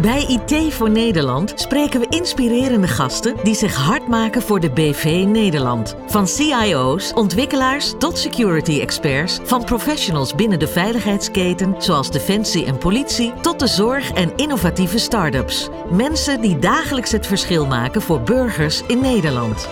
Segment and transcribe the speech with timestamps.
[0.00, 5.24] Bij IT voor Nederland spreken we inspirerende gasten die zich hard maken voor de BV
[5.26, 5.96] Nederland.
[6.06, 13.32] Van CIO's, ontwikkelaars tot security experts, van professionals binnen de veiligheidsketen zoals defensie en politie
[13.40, 15.68] tot de zorg en innovatieve start-ups.
[15.90, 19.68] Mensen die dagelijks het verschil maken voor burgers in Nederland.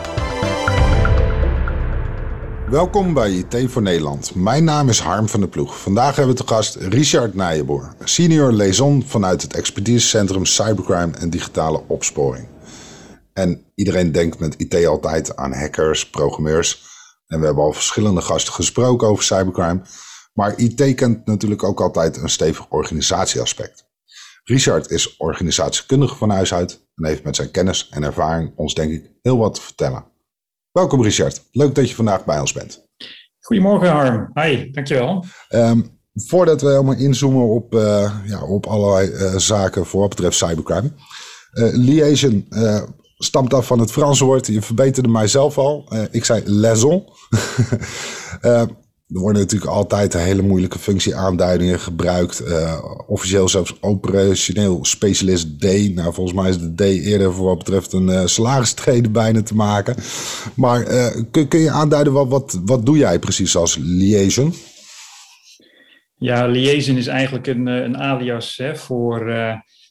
[2.71, 4.35] Welkom bij IT voor Nederland.
[4.35, 5.81] Mijn naam is Harm van der Ploeg.
[5.81, 11.83] Vandaag hebben we te gast Richard Nijenboer, senior liaison vanuit het expertisecentrum Cybercrime en digitale
[11.87, 12.49] opsporing.
[13.33, 16.85] En iedereen denkt met IT altijd aan hackers, programmeurs.
[17.27, 19.81] En we hebben al verschillende gasten gesproken over cybercrime.
[20.35, 23.85] Maar IT kent natuurlijk ook altijd een stevig organisatieaspect.
[24.45, 28.93] Richard is organisatiekundige van huis uit en heeft met zijn kennis en ervaring ons denk
[28.93, 30.15] ik heel wat te vertellen.
[30.77, 32.87] Welkom Richard, leuk dat je vandaag bij ons bent.
[33.41, 35.25] Goedemorgen Harm, hi, dankjewel.
[35.49, 40.37] Um, voordat we helemaal inzoomen op, uh, ja, op allerlei uh, zaken voor wat betreft
[40.37, 40.93] cybercrime.
[41.53, 42.49] Uh, liaison
[43.19, 45.93] stamt af van het Franse woord, je verbeterde mijzelf al.
[46.11, 47.05] ik zei liaison.
[49.15, 52.43] Er worden natuurlijk altijd hele moeilijke functieaanduidingen gebruikt.
[52.47, 55.95] Uh, officieel zelfs operationeel specialist D.
[55.95, 59.55] Nou, volgens mij is de D eerder voor wat betreft een uh, salaristreden bijna te
[59.55, 59.97] maken.
[60.55, 64.55] Maar uh, kun, kun, je aanduiden wat, wat, wat doe jij precies als liaison?
[66.17, 69.33] Ja, liaison is eigenlijk een, een alias hè, voor,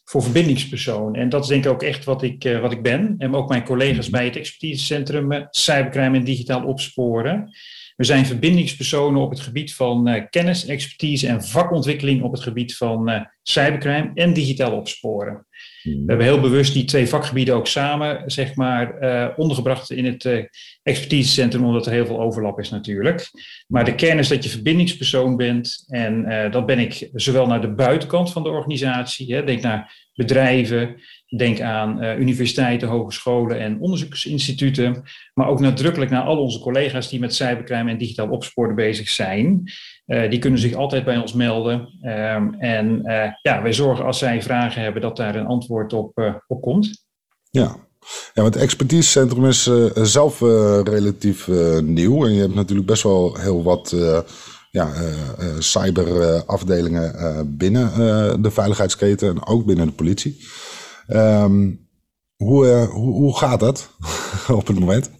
[0.04, 1.14] voor verbindingspersoon.
[1.14, 3.14] En dat is denk ik ook echt wat ik, wat ik ben.
[3.18, 7.50] En ook mijn collega's bij het expertisecentrum Cybercrime en Digitaal Opsporen.
[7.96, 12.76] We zijn verbindingspersonen op het gebied van uh, kennis, expertise en vakontwikkeling op het gebied
[12.76, 15.46] van uh, cybercrime en digitaal opsporen.
[15.82, 15.92] Hmm.
[15.92, 20.48] We hebben heel bewust die twee vakgebieden ook samen, zeg maar, uh, ondergebracht in het
[20.82, 23.30] expertisecentrum, omdat er heel veel overlap is natuurlijk.
[23.66, 27.74] Maar de kern is dat je verbindingspersoon bent en dat ben ik zowel naar de
[27.74, 30.96] buitenkant van de organisatie, hè, denk naar bedrijven,
[31.36, 35.02] Denk aan uh, universiteiten, hogescholen en onderzoeksinstituten,
[35.34, 39.62] maar ook nadrukkelijk naar al onze collega's die met cybercrime en digitaal opsporen bezig zijn.
[40.06, 41.88] Uh, die kunnen zich altijd bij ons melden.
[42.02, 46.42] Um, en uh, ja, wij zorgen als zij vragen hebben dat daar een antwoord op,
[46.46, 47.04] op komt.
[47.50, 47.76] Ja,
[48.34, 50.40] ja, want het expertisecentrum is zelf
[50.88, 51.48] relatief
[51.82, 52.26] nieuw.
[52.26, 53.94] En je hebt natuurlijk best wel heel wat
[54.70, 54.92] ja,
[55.58, 60.36] cyberafdelingen binnen de veiligheidsketen en ook binnen de politie.
[61.08, 61.88] Um,
[62.36, 63.96] hoe, uh, hoe, hoe, gaat dat
[64.60, 65.10] op het moment?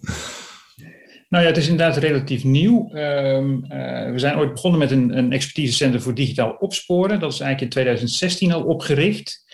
[1.29, 2.95] Nou ja, het is inderdaad relatief nieuw.
[2.95, 7.19] Um, uh, we zijn ooit begonnen met een, een expertisecentrum voor digitaal opsporen.
[7.19, 9.45] Dat is eigenlijk in 2016 al opgericht.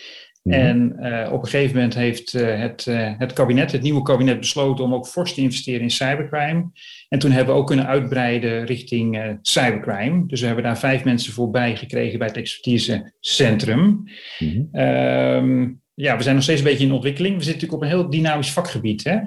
[0.42, 0.58] Mhm.
[0.58, 2.84] En uh, op een gegeven moment heeft het,
[3.18, 6.70] het kabinet, het nieuwe kabinet, besloten om ook fors te investeren in cybercrime.
[7.08, 10.26] En toen hebben we ook kunnen uitbreiden richting cybercrime.
[10.26, 14.04] Dus we hebben daar vijf mensen voorbij gekregen bij het expertisecentrum.
[14.38, 17.36] Mm -hmm ja, we zijn nog steeds een beetje in ontwikkeling.
[17.36, 19.04] We zitten natuurlijk op een heel dynamisch vakgebied.
[19.04, 19.18] Hè?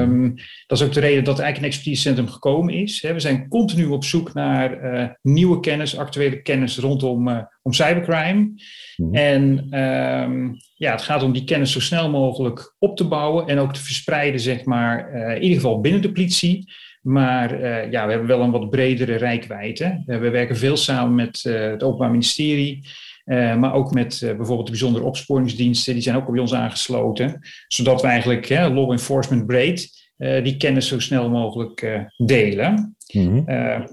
[0.00, 0.34] Um,
[0.66, 3.02] dat is ook de reden dat er eigenlijk een expertisecentrum gekomen is.
[3.02, 3.12] Hè?
[3.12, 8.52] We zijn continu op zoek naar uh, nieuwe kennis, actuele kennis rondom uh, om cybercrime.
[8.96, 9.14] Mm.
[9.14, 9.42] En
[9.80, 13.72] um, ja, het gaat om die kennis zo snel mogelijk op te bouwen en ook
[13.74, 16.72] te verspreiden, zeg maar, uh, in ieder geval binnen de politie.
[17.02, 17.60] Maar
[17.90, 20.02] ja, we hebben wel een wat bredere rijkwijde.
[20.06, 22.86] we werken veel samen met het Openbaar Ministerie.
[23.28, 27.40] Uh, maar ook met uh, bijvoorbeeld de bijzondere opsporingsdiensten, die zijn ook bij ons aangesloten.
[27.66, 32.96] Zodat we eigenlijk hè, law enforcement breed uh, die kennis zo snel mogelijk delen.
[33.12, 33.44] Mm -hmm.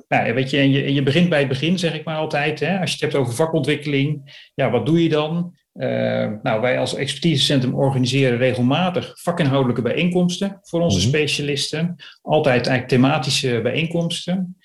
[0.07, 2.59] nou, weet je, en je, en je begint bij het begin, zeg ik maar altijd.
[2.59, 5.53] Hè, als je het hebt over vakontwikkeling, ja, wat doe je dan?
[6.41, 11.13] nou, wij als expertisecentrum organiseren regelmatig vakinhoudelijke bijeenkomsten voor onze mm -hmm.
[11.13, 11.95] specialisten.
[12.21, 14.57] Altijd eigenlijk thematische bijeenkomsten.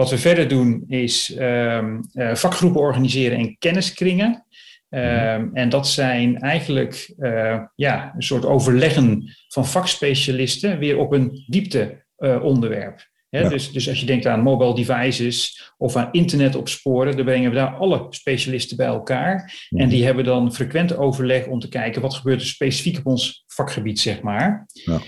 [0.00, 4.46] Wat we verder doen is um, uh, vakgroepen organiseren en kenniskringen.
[4.88, 11.44] Um, en dat zijn eigenlijk uh, ja, een soort overleggen van vakspecialisten weer op een
[11.46, 13.08] diepteonderwerp.
[13.30, 13.48] Uh, ja.
[13.48, 17.56] dus, dus als je denkt aan mobile devices of aan internet opsporen, dan brengen we
[17.56, 19.66] daar alle specialisten bij elkaar.
[19.70, 23.44] En die hebben dan frequent overleg om te kijken wat gebeurt er specifiek op ons
[23.46, 24.66] vakgebied, zeg maar.
[24.72, 25.00] Ja.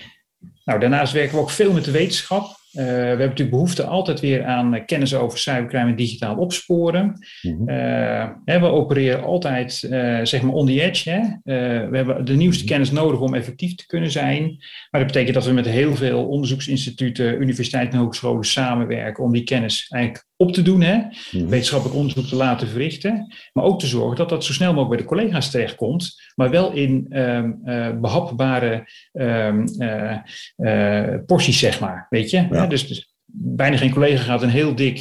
[0.65, 2.61] Nou, daarnaast werken we ook veel met de wetenschap.
[2.73, 7.17] Uh, we hebben natuurlijk behoefte altijd weer aan uh, kennis over cybercrime en digitaal opsporen.
[7.41, 9.73] Uh, hè, we opereren altijd
[10.23, 11.09] zeg maar on the edge.
[11.09, 11.21] Hè?
[11.89, 14.41] we hebben de nieuwste kennis nodig om effectief te kunnen zijn.
[14.91, 19.43] Maar dat betekent dat we met heel veel onderzoeksinstituten, universiteiten en hogescholen samenwerken om die
[19.43, 20.97] kennis eigenlijk op te doen, hè?
[21.31, 21.47] Mhm.
[21.47, 25.01] wetenschappelijk onderzoek te laten verrichten, maar ook te zorgen dat dat zo snel mogelijk bij
[25.01, 30.17] de collega's terechtkomt, maar wel in um, uh, behapbare um, uh,
[30.57, 32.47] uh, porties, zeg maar, weet je.
[32.51, 32.67] Ja.
[32.67, 34.97] Dus, dus, bijna geen collega gaat een heel dik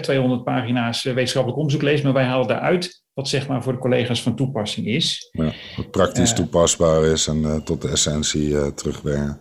[0.00, 4.22] 200 pagina's wetenschappelijk onderzoek lezen, maar wij halen daaruit wat zeg maar voor de collega's
[4.22, 5.28] van toepassing is.
[5.32, 9.40] Ja, wat praktisch toepasbaar is en tot de essentie uh, terugbrengen.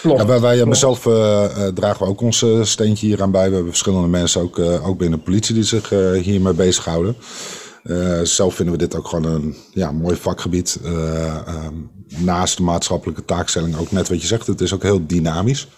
[0.00, 1.00] Klopt, ja, wij, wij hebben zelf
[1.74, 3.48] dragen we ook ons steentje hier aan bij.
[3.48, 5.88] We hebben verschillende mensen ook, ook binnen de politie die zich
[6.22, 7.16] hiermee bezighouden.
[8.22, 10.80] Zelf vinden we dit ook gewoon een ja, mooi vakgebied.
[10.84, 15.68] Um, naast de maatschappelijke taakstelling ook net wat je zegt, het is ook heel dynamisch.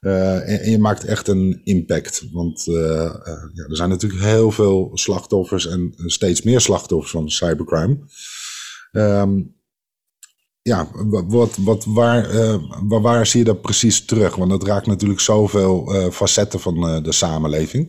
[0.00, 2.28] Uh, en, en, je maakt echt een impact.
[2.32, 7.98] Want ja, er zijn natuurlijk heel veel slachtoffers en steeds meer slachtoffers van cybercrime.
[8.92, 9.56] Um,
[10.62, 10.88] ja,
[11.26, 12.28] wat, wat, waar,
[12.88, 14.36] waar, waar, zie je dat precies terug?
[14.36, 17.88] Want dat raakt natuurlijk zoveel facetten van de samenleving.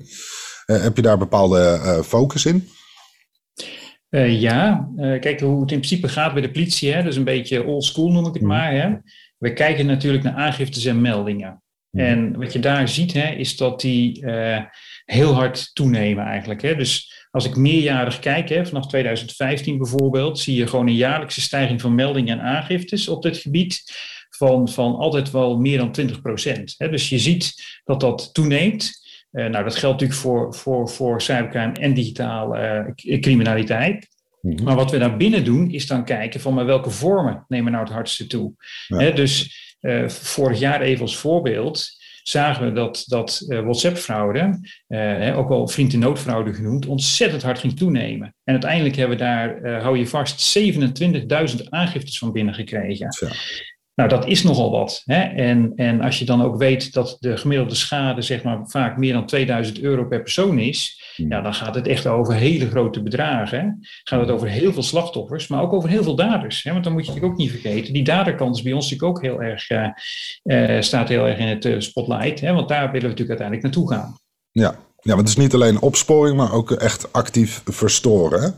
[0.66, 2.70] heb je daar bepaalde focus in?
[4.40, 7.84] Ja, kijk hoe het in principe gaat bij de politie, hè, dus een beetje old
[7.84, 8.52] school noem ik het mhm.
[8.52, 8.72] maar.
[8.72, 8.96] Hè.
[9.38, 11.64] We kijken natuurlijk naar aangiftes en meldingen.
[11.92, 12.06] Mhm.
[12.06, 14.60] En wat je daar ziet, hè, is dat die uh,
[15.06, 16.62] heel hard toenemen eigenlijk.
[16.62, 16.76] Hè.
[16.76, 21.82] Dus als ik meerjarig kijk, hè, vanaf 2015 bijvoorbeeld, zie je gewoon een jaarlijkse stijging
[21.82, 23.84] van meldingen en aangiftes op dit gebied
[24.30, 26.76] van, van altijd wel meer dan 20 procent.
[26.78, 27.54] Dus je ziet
[27.84, 29.08] dat dat toeneemt.
[29.32, 34.08] Uh, nou, dat geldt natuurlijk voor, voor, voor cybercrime en digitale uh, criminaliteit.
[34.42, 34.64] Mhm.
[34.64, 37.84] Maar wat we daar binnen doen, is dan kijken van maar welke vormen nemen nou
[37.84, 38.54] het hardste toe.
[38.88, 39.12] Ja.
[39.12, 39.69] dus
[40.08, 44.60] vorig jaar even als voorbeeld zagen we dat, dat WhatsApp-fraude,
[45.36, 48.36] ook wel vriend in noodfraude genoemd, ontzettend hard ging toenemen.
[48.44, 53.08] En uiteindelijk hebben we daar, hou je vast, 27.000 aangiftes van binnen gekregen.
[54.00, 55.02] Nou, dat is nogal wat.
[55.06, 55.22] Hè?
[55.22, 59.14] En, en als je dan ook weet dat de gemiddelde schade zeg maar, vaak meer
[59.14, 61.32] dan 2000 euro per persoon is, hmm.
[61.32, 63.60] ja, dan gaat het echt over hele grote bedragen.
[63.60, 63.68] Hè?
[64.04, 66.64] Gaat het over heel veel slachtoffers, maar ook over heel veel daders.
[66.64, 66.72] Hè?
[66.72, 69.24] Want dan moet je natuurlijk ook niet vergeten, die daderkant is bij ons natuurlijk ook
[69.24, 72.42] heel erg, uh, staat heel erg in het uh, spotlight.
[72.42, 72.54] Hè?
[72.54, 74.16] Want daar willen we natuurlijk uiteindelijk naartoe gaan.
[74.52, 74.76] Ja.
[75.02, 78.42] ja, want het is niet alleen opsporing, maar ook echt actief verstoren.
[78.42, 78.50] Hè?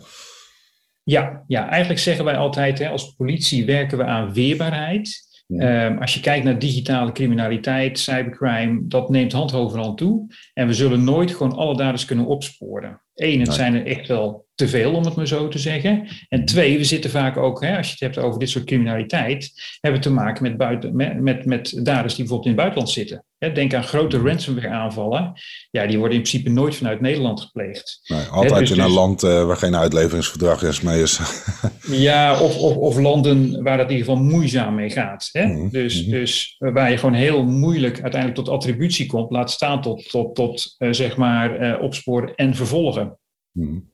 [1.04, 5.30] Ja, ja, eigenlijk zeggen wij altijd, hè, als politie werken we aan weerbaarheid.
[5.58, 10.28] Ehm, als je kijkt naar digitale criminaliteit, cybercrime, dat neemt hand over toe.
[10.54, 13.02] En we zullen nooit gewoon alle daders kunnen opsporen.
[13.22, 16.08] Eén, het zijn er echt wel te veel, om het maar zo te zeggen.
[16.30, 19.52] En twee, we zitten vaak ook, hè, als je het hebt over dit soort criminaliteit,
[19.80, 22.90] hebben we te maken met, buiten, met, met, met daders die bijvoorbeeld in het buitenland
[22.90, 23.26] zitten.
[23.54, 25.34] Denk aan grote ransomware aanvallen.
[25.72, 28.02] Ja, die worden in principe nooit vanuit Nederland gepleegd.
[28.08, 31.20] Nee, altijd dus in een dus- land uh, waar geen uitleveringsverdrag is mee is.
[32.08, 35.30] ja, of, of, of, landen waar dat in ieder geval moeizaam mee gaat.
[35.32, 35.46] Hè?
[35.46, 36.12] Mhm, dus, mhm.
[36.12, 40.76] dus waar je gewoon heel moeilijk uiteindelijk tot attributie komt, laat staan tot, tot, tot
[40.78, 43.11] uh, zeg maar uh, opsporen en vervolgen.
[43.52, 43.90] Mm.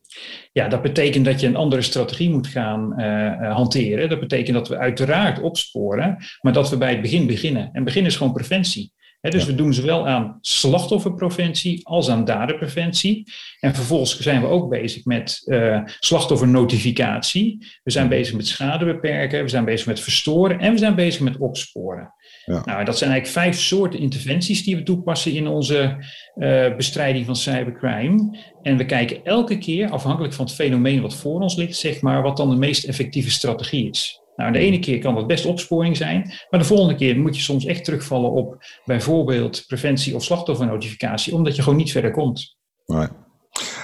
[0.51, 4.09] Ja, dat betekent dat je een andere strategie moet gaan uh, hanteren.
[4.09, 7.69] Dat betekent dat we uiteraard opsporen, maar dat we bij het begin beginnen.
[7.73, 13.31] En begin is gewoon preventie dus we doen zowel aan slachtofferpreventie als aan daderpreventie.
[13.59, 17.67] En vervolgens zijn we ook bezig met uh, slachtoffernotificatie.
[17.83, 21.21] We zijn bezig met schade beperken, we zijn bezig met verstoren en we zijn bezig
[21.21, 22.13] met opsporen.
[22.47, 22.61] Ja.
[22.65, 26.05] Nou, dat zijn eigenlijk vijf soorten interventies die we toepassen in onze
[26.35, 28.37] uh, bestrijding van cybercrime.
[28.61, 32.21] En we kijken elke keer, afhankelijk van het fenomeen wat voor ons ligt, zeg maar,
[32.21, 34.21] wat dan de meest effectieve strategie is.
[34.35, 37.41] Nou, de ene keer kan dat best opsporing zijn, maar de volgende keer moet je
[37.41, 42.57] soms echt terugvallen op bijvoorbeeld preventie of slachtoffernotificatie, omdat je gewoon niet verder komt.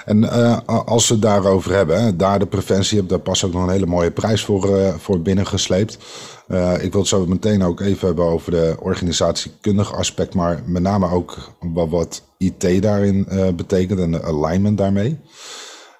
[0.04, 3.62] En uh, als we het daarover hebben, daar de preventie, heb daar pas ook nog
[3.62, 5.98] een hele mooie prijs voor, uh, voor binnengesleept.
[6.48, 10.82] Uh, ik wil het zo meteen ook even hebben over de organisatiekundige aspect, maar met
[10.82, 15.18] name ook wat, IT daarin betekent en de alignment daarmee.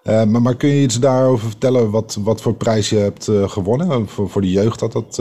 [0.04, 4.08] Maar, maar, kun je iets daarover vertellen wat, wat voor prijs je hebt gewonnen?
[4.08, 5.14] Voor, voor de jeugd had dat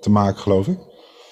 [0.00, 0.78] te maken, geloof ik.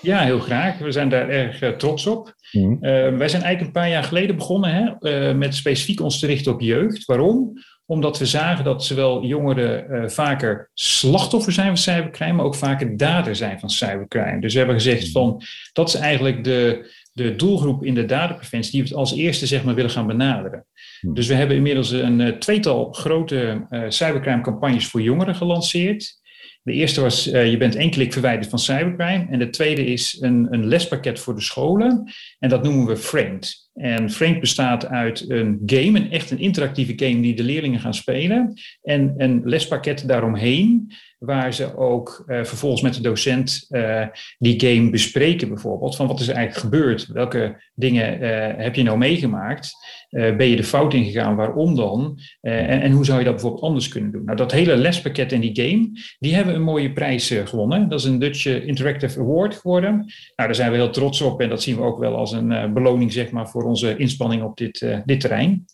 [0.04, 0.78] Ja, heel graag.
[0.78, 2.34] We zijn daar erg trots op.
[2.52, 2.80] Mm.
[2.80, 6.60] wij zijn eigenlijk een paar jaar geleden begonnen hè, met specifiek ons te richten op
[6.60, 7.04] jeugd.
[7.04, 7.52] Waarom?
[7.86, 13.36] Omdat we zagen dat zowel jongeren vaker slachtoffer zijn van cybercrime, maar ook vaker dader
[13.36, 14.40] zijn van cybercrime.
[14.40, 15.42] Dus we hebben gezegd van
[15.72, 19.74] dat is eigenlijk de, de doelgroep in de daderpreventie die we als eerste zeg maar,
[19.74, 20.66] willen gaan benaderen.
[21.00, 21.12] Hm.
[21.12, 26.22] Dus we hebben inmiddels een tweetal grote cybercrime campagnes voor jongeren gelanceerd.
[26.64, 29.26] De eerste was uh, je bent één klik verwijderd van cybercrime.
[29.30, 32.12] En de tweede is een, een lespakket voor de scholen.
[32.38, 33.68] En dat noemen we Framed.
[33.74, 37.94] En Framed bestaat uit een game, een echt een interactieve game die de leerlingen gaan
[37.94, 38.54] spelen.
[38.82, 40.92] En een lespakket daaromheen
[41.24, 44.06] waar ze ook uh, vervolgens met de docent uh,
[44.38, 45.96] die game bespreken bijvoorbeeld.
[45.96, 47.06] Van wat is er eigenlijk gebeurd?
[47.06, 49.72] Welke dingen uh, heb je nou meegemaakt?
[50.10, 51.36] ben je de fout ingegaan?
[51.36, 52.18] Waarom dan?
[52.40, 54.24] En, en, hoe zou je dat bijvoorbeeld anders kunnen doen?
[54.24, 57.88] Nou, dat hele lespakket en die game, die hebben een mooie prijs gewonnen.
[57.88, 59.94] Dat is een Dutch Interactive Award geworden.
[59.96, 62.72] Nou, daar zijn we heel trots op en dat zien we ook wel als een
[62.74, 65.64] beloning zeg maar, voor onze inspanning op dit, dit terrein.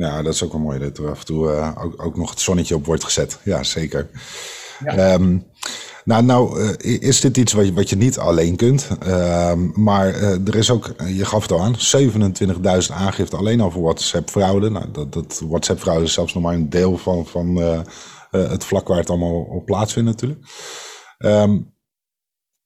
[0.00, 1.48] Ja, dat is ook wel mooi dat er af en toe
[1.78, 3.40] ook, ook, nog het zonnetje op wordt gezet.
[3.44, 4.10] Ja, zeker.
[4.86, 5.46] Um,
[6.04, 8.88] nou, nou uh, is dit iets wat je, wat je niet alleen kunt.
[9.06, 13.70] Um, maar uh, er is ook, je gaf het al aan, 27.000 aangiften alleen al
[13.70, 14.70] voor WhatsApp-fraude.
[14.70, 17.56] Nou, dat, dat WhatsApp-fraude is zelfs nog maar een deel van, van
[18.30, 20.40] het vlak waar het allemaal op plaatsvindt natuurlijk.
[21.18, 21.74] Um,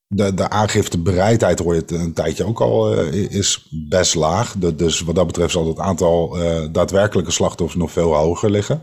[0.07, 4.55] de, de aangiftebereidheid, hoor je het een tijdje ook al, is best laag.
[4.59, 6.37] Dus wat dat betreft zal het aantal
[6.73, 8.83] daadwerkelijke slachtoffers nog veel hoger liggen.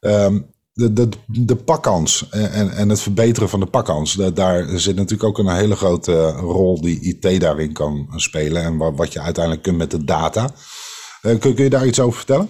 [0.00, 5.24] Um, de, de, de pakkans en, en het verbeteren van de pakkans, daar zit natuurlijk
[5.24, 8.62] ook een hele grote rol die IT daarin kan spelen.
[8.62, 10.50] En wat, wat je uiteindelijk kunt met de data.
[11.22, 12.48] Uh, kun, kun je daar iets over vertellen?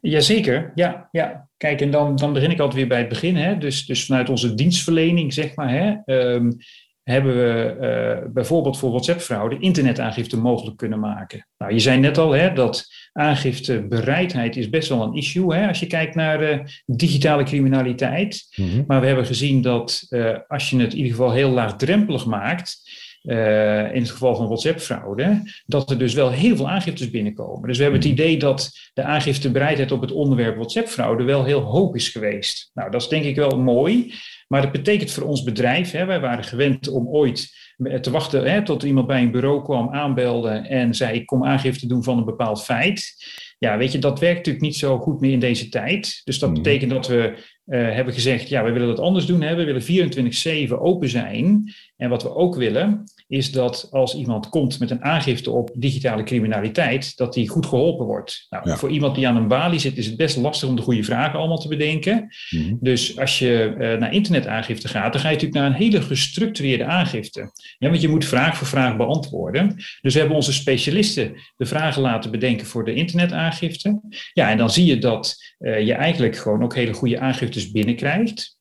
[0.00, 1.48] Jazeker, ja, ja.
[1.56, 3.36] Kijk, en dan, dan begin ik altijd weer bij het begin.
[3.36, 3.58] Hè?
[3.58, 5.70] Dus, dus vanuit onze dienstverlening, zeg maar.
[5.70, 6.14] Hè?
[6.34, 6.56] Um,
[7.02, 7.76] hebben we
[8.24, 11.48] uh, bijvoorbeeld voor WhatsApp-fraude internetaangifte mogelijk kunnen maken.
[11.58, 15.80] Nou, je zei net al hè, dat aangiftebereidheid is best wel een issue hè, als
[15.80, 18.46] je kijkt naar uh, digitale criminaliteit.
[18.56, 18.84] Mm-hmm.
[18.86, 22.80] Maar we hebben gezien dat uh, als je het in ieder geval heel laagdrempelig maakt,
[23.22, 27.68] uh, in het geval van WhatsApp-fraude, dat er dus wel heel veel aangiftes binnenkomen.
[27.68, 28.24] Dus we hebben het mm-hmm.
[28.26, 32.70] idee dat de aangiftebereidheid op het onderwerp WhatsApp-fraude wel heel hoog is geweest.
[32.74, 34.12] Nou, dat is denk ik wel mooi.
[34.52, 37.54] Maar dat betekent voor ons bedrijf, hè, wij waren gewend om ooit
[38.00, 41.86] te wachten hè, tot iemand bij een bureau kwam, aanbelde en zei: Ik kom aangifte
[41.86, 43.14] doen van een bepaald feit.
[43.58, 46.20] Ja, weet je, dat werkt natuurlijk niet zo goed meer in deze tijd.
[46.24, 46.62] Dus dat mhm.
[46.62, 47.32] betekent dat we
[47.66, 49.42] uh, hebben gezegd: Ja, we willen dat anders doen.
[49.42, 49.54] Hè.
[49.54, 51.72] We willen 24-7 open zijn.
[52.02, 56.22] En wat we ook willen, is dat als iemand komt met een aangifte op digitale
[56.22, 58.46] criminaliteit, dat die goed geholpen wordt.
[58.50, 61.02] Nou, Voor iemand die aan een balie zit, is het best lastig om de goede
[61.02, 62.28] vragen allemaal te bedenken.
[62.50, 62.74] Mhm.
[62.80, 66.84] Dus als je uh, naar internetaangifte gaat, dan ga je natuurlijk naar een hele gestructureerde
[66.84, 67.50] aangifte.
[67.78, 69.74] Ja, want je moet vraag voor vraag beantwoorden.
[70.00, 74.00] Dus we hebben onze specialisten de vragen laten bedenken voor de internetaangifte.
[74.32, 78.60] Ja, en dan zie je dat uh, je eigenlijk gewoon ook hele goede aangiftes binnenkrijgt.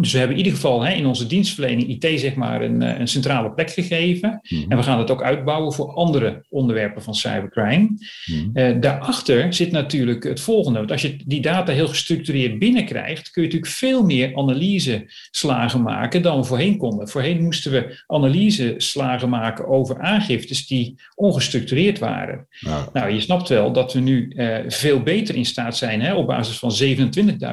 [0.00, 2.98] Dus we hebben in ieder geval hè, in onze dienstverlening IT zeg maar een, eh,
[2.98, 4.40] een centrale plek gegeven.
[4.42, 4.70] Mhm.
[4.70, 7.88] En we gaan het ook uitbouwen voor andere onderwerpen van cybercrime.
[8.26, 8.50] Mm.
[8.54, 10.78] Uh, daarachter zit natuurlijk het volgende.
[10.78, 16.22] Want als je die data heel gestructureerd binnenkrijgt, kun je natuurlijk veel meer analyseslagen maken
[16.22, 17.08] dan we voorheen konden.
[17.08, 22.46] Voorheen moesten we analyseslagen maken over aangiftes die ongestructureerd waren.
[22.92, 26.26] Nou, je snapt wel dat we nu uh, veel beter in staat zijn hè, op
[26.26, 26.72] basis van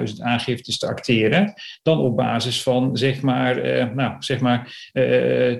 [0.10, 4.90] 27.000 aangiftes te acteren dan op basis basis van zeg maar, uh, nou, zeg maar
[4.94, 5.60] uh, eh,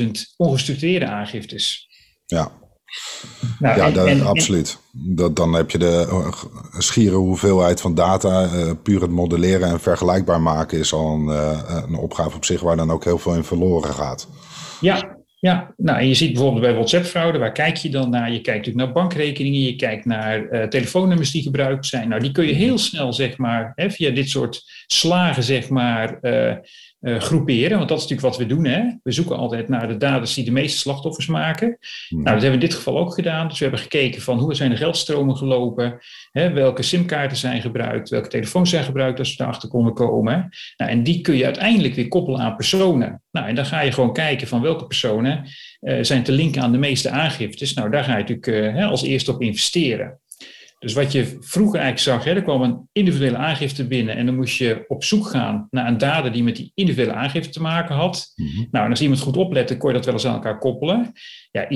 [0.00, 1.88] 10.000 ongestructureerde aangiftes.
[2.26, 2.50] Ja,
[3.58, 4.78] nou, ja, en, dat, en, absoluut.
[4.92, 6.30] Dat, dan heb je de
[6.78, 8.44] schiere hoeveelheid van data.
[8.44, 11.28] Uh, puur het modelleren en vergelijkbaar maken is al een,
[11.82, 14.28] een opgave op zich waar dan ook heel veel in verloren gaat.
[14.80, 18.32] Ja, ja, nou, en je ziet bijvoorbeeld bij WhatsApp-fraude, waar kijk je dan naar?
[18.32, 22.08] Je kijkt natuurlijk naar bankrekeningen, je kijkt naar uh, telefoonnummers die gebruikt zijn.
[22.08, 26.18] Nou, die kun je heel snel, zeg maar, hè, via dit soort slagen, zeg maar,
[26.22, 26.54] uh,
[27.00, 27.76] uh, groeperen.
[27.76, 28.64] Want dat is natuurlijk wat we doen.
[28.64, 28.82] Hè?
[29.02, 31.78] We zoeken altijd naar de daders die de meeste slachtoffers maken.
[32.08, 32.22] Hmm.
[32.22, 33.48] Nou, dat hebben we in dit geval ook gedaan.
[33.48, 35.98] Dus we hebben gekeken van hoe zijn de geldstromen gelopen,
[36.30, 36.52] hè?
[36.52, 40.48] welke simkaarten zijn gebruikt, welke telefoons zijn gebruikt als we daarachter konden komen.
[40.76, 43.22] Nou, en die kun je uiteindelijk weer koppelen aan personen.
[43.30, 45.44] Nou, en dan ga je gewoon kijken van welke personen
[45.80, 47.74] uh, zijn te linken aan de meeste aangiftes.
[47.74, 50.18] Nou, daar ga je natuurlijk uh, hè, als eerste op investeren.
[50.78, 54.34] Dus wat je vroeger eigenlijk zag, hè, er kwam een individuele aangifte binnen en dan
[54.34, 57.94] moest je op zoek gaan naar een dader die met die individuele aangifte te maken
[57.94, 58.32] had.
[58.34, 58.64] Mhm.
[58.70, 61.12] Nou, en als iemand goed oplette, kon je dat wel eens aan elkaar koppelen.
[61.50, 61.68] Ja,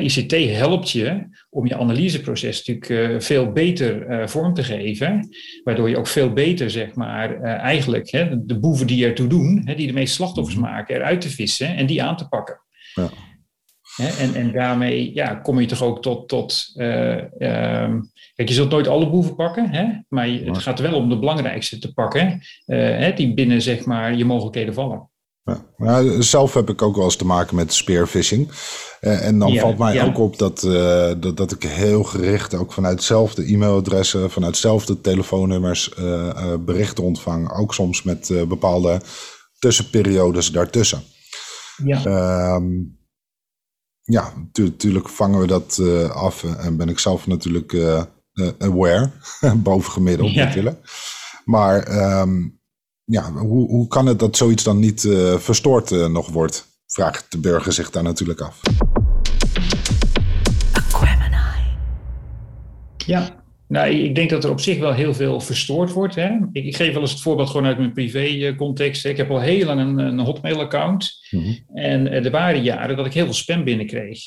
[0.00, 5.28] ICT helpt je om je analyseproces natuurlijk uh, veel beter uh, vorm te geven,
[5.64, 9.62] waardoor je ook veel beter, zeg maar, uh, eigenlijk hè, de boeven die ertoe doen,
[9.64, 10.64] hè, die de meeste slachtoffers mhm.
[10.64, 12.60] maken, eruit te vissen en die aan te pakken.
[12.94, 13.10] Ja.
[14.18, 16.28] En, en daarmee ja, kom je toch ook tot.
[16.28, 17.94] tot uh,
[18.40, 19.86] kijk, je zult nooit alle boeven pakken, hè?
[20.08, 24.24] maar het gaat wel om de belangrijkste te pakken, uh, die binnen zeg maar, je
[24.24, 25.10] mogelijkheden vallen.
[25.76, 26.20] Ja.
[26.22, 28.48] zelf heb ik ook wel eens te maken met spearfishing.
[29.00, 32.72] Uh, en dan valt mij ook op dat, uh, dat, dat ik heel gericht ook
[32.72, 37.52] vanuit hetzelfde e-mailadressen, vanuit hetzelfde telefoonnummers uh, berichten ontvang.
[37.52, 39.00] Ook soms met bepaalde
[39.58, 41.02] tussenperiodes daartussen.
[41.84, 42.04] Ja.
[42.04, 42.68] Ehm,
[44.02, 45.82] ja, natuurlijk vangen we dat
[46.12, 47.72] af en ben ik zelf natuurlijk
[48.58, 49.10] aware,
[49.56, 50.44] bovengemiddeld ja.
[50.44, 50.78] natuurlijk.
[51.44, 51.88] Maar
[52.20, 52.60] um,
[53.04, 56.68] ja, hoe, hoe kan het dat zoiets dan niet uh, verstoord nog wordt?
[56.86, 58.60] Vraagt de burger zich daar natuurlijk af.
[63.06, 66.14] Ja, nou, ik denk dat er op zich wel heel veel verstoord wordt.
[66.14, 66.36] Hè?
[66.52, 69.04] Ik, ik, geef wel eens het voorbeeld gewoon uit mijn privé-context.
[69.04, 71.18] Ik heb al heel lang een, een Hotmail-account.
[71.30, 71.52] Mhm.
[71.74, 74.18] En er waren jaren dat ik heel veel spam binnenkreeg.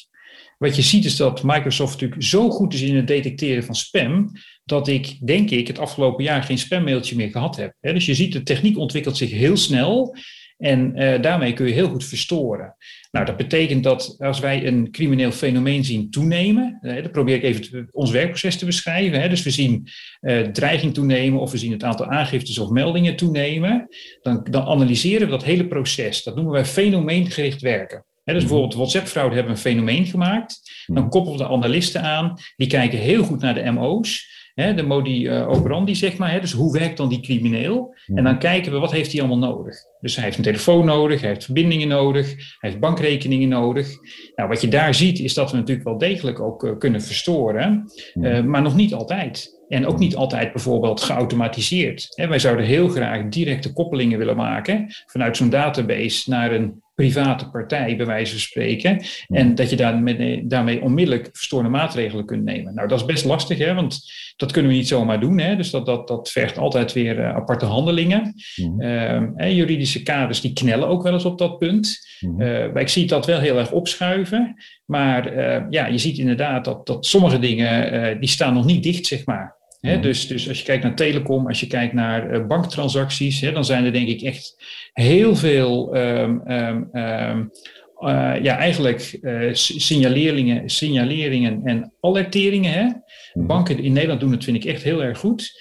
[0.63, 4.31] Wat je ziet is dat Microsoft natuurlijk zo goed is in het detecteren van spam,
[4.63, 7.73] dat ik, denk ik, het afgelopen jaar geen spammailtje meer gehad heb.
[7.81, 10.15] Dus je ziet, de techniek ontwikkelt zich heel snel
[10.57, 12.75] en uh, daarmee kun je heel goed verstoren.
[13.11, 17.43] Nou, dat betekent dat als wij een crimineel fenomeen zien toenemen, uh, dan probeer ik
[17.43, 19.29] even ons werkproces te beschrijven.
[19.29, 19.87] Dus we zien
[20.21, 23.87] uh, dreiging toenemen of we zien het aantal aangiftes of meldingen toenemen.
[24.21, 26.23] Dan analyseren we dat hele proces.
[26.23, 28.05] Dat noemen wij fenomeengericht werken.
[28.23, 28.51] He, dus mhm.
[28.51, 30.83] bijvoorbeeld WhatsApp-fraude hebben een fenomeen gemaakt.
[30.85, 31.09] Dan mhm.
[31.09, 32.33] koppelen de analisten aan.
[32.55, 34.31] Die kijken heel goed naar de MO's.
[34.55, 36.41] De modi uh, operandi, zeg maar.
[36.41, 37.95] Dus hoe werkt dan die crimineel?
[38.05, 39.75] En dan kijken we, wat heeft hij allemaal nodig?
[39.99, 43.87] Dus hij heeft een telefoon nodig, hij heeft verbindingen nodig, hij heeft bankrekeningen nodig.
[44.35, 47.91] Nou, wat je daar ziet, is dat we natuurlijk wel degelijk ook uh, kunnen verstoren,
[48.13, 49.61] uh, maar nog niet altijd.
[49.67, 52.07] En ook niet altijd bijvoorbeeld geautomatiseerd.
[52.09, 57.49] Hè, wij zouden heel graag directe koppelingen willen maken vanuit zo'n database naar een private
[57.49, 59.03] partij, bij wijze van spreken.
[59.27, 62.73] En dat je daarmee, daarmee onmiddellijk verstorende maatregelen kunt nemen.
[62.73, 63.99] Nou, dat is best lastig, hè, want
[64.35, 65.39] dat kunnen we niet zomaar doen.
[65.39, 68.33] Hè, dus dat, dat, dat vergt altijd weer uh, aparte handelingen.
[68.55, 71.99] Mm uh, juridische kaders die knellen ook wel eens op dat punt.
[72.19, 74.55] Mm uh, maar ik zie dat wel heel erg opschuiven.
[74.85, 79.05] Maar eh, ja, je ziet inderdaad dat, dat sommige dingen, die staan nog niet dicht,
[79.05, 79.55] zeg maar.
[79.87, 83.51] He, dus, dus als je kijkt naar telecom, als je kijkt naar uh, banktransacties, he,
[83.51, 84.55] dan zijn er denk ik echt
[84.93, 87.51] heel veel um, um, um,
[87.99, 92.71] uh, ja, eigenlijk uh, signaleringen, signaleringen en alerteringen.
[92.71, 92.83] Hè?
[92.83, 93.47] Mhm.
[93.47, 95.51] Banken in Nederland doen het, vind ik, echt heel erg goed.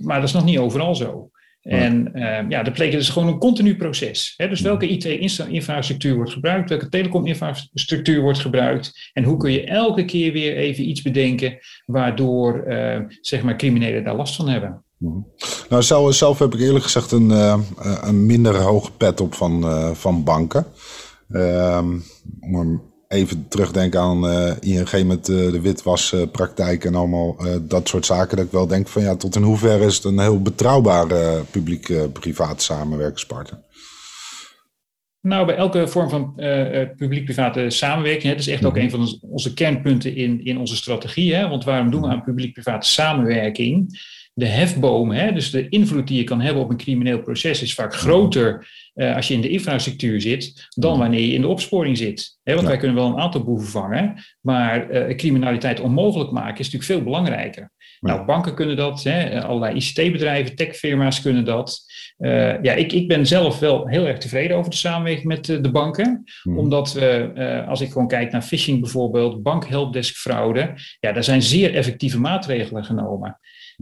[0.00, 1.30] maar dat is nog niet overal zo.
[1.66, 4.34] En uh, ja, dat betekent dus gewoon een continu proces.
[4.36, 4.48] Hè?
[4.48, 10.32] Dus welke IT-infrastructuur wordt gebruikt, welke telecom-infrastructuur wordt gebruikt en hoe kun je elke keer
[10.32, 14.84] weer even iets bedenken waardoor uh, zeg maar criminelen daar last van hebben.
[14.96, 15.18] Mhm.
[15.68, 17.58] Nou, zelf, zelf heb ik eerlijk gezegd een, uh,
[18.02, 19.64] een minder hoge pet op van,
[19.96, 20.66] van banken.
[21.28, 21.98] Ehm,
[22.40, 28.06] om even terugdenken aan uh, ING met uh, de witwaspraktijk en allemaal uh, dat soort
[28.06, 28.36] zaken.
[28.36, 32.62] Dat ik wel denk van ja, tot in hoeverre is het een heel betrouwbare publiek-privaat
[32.62, 33.64] samenwerkingspartner?
[35.20, 36.34] Nou, bij elke vorm van
[36.96, 38.82] publiek-private samenwerking, hè, dat is echt ook mhm.
[38.82, 41.34] een van onze kernpunten in, in onze strategie.
[41.34, 43.98] Hè, want waarom doen we aan publiek-private samenwerking?
[44.38, 47.74] De hefboom, hè, dus de invloed die je kan hebben op een crimineel proces, is
[47.74, 51.96] vaak groter uh, als je in de infrastructuur zit dan wanneer je in de opsporing
[51.96, 52.38] zit.
[52.42, 56.70] Hè, want wij kunnen wel een aantal boeven vangen, maar uh, criminaliteit onmogelijk maken is
[56.70, 57.70] natuurlijk veel belangrijker.
[58.00, 61.80] Nou, banken kunnen dat, hè, allerlei ICT-bedrijven, techfirma's kunnen dat.
[62.18, 65.70] Uh, ja, ik, ik ben zelf wel heel erg tevreden over de samenwerking met de
[65.70, 66.24] banken.
[66.42, 66.58] Hmm.
[66.58, 72.20] Omdat we, als ik gewoon kijk naar phishing bijvoorbeeld, bankhelpdesk-fraude, ja, daar zijn zeer effectieve
[72.20, 73.38] maatregelen genomen.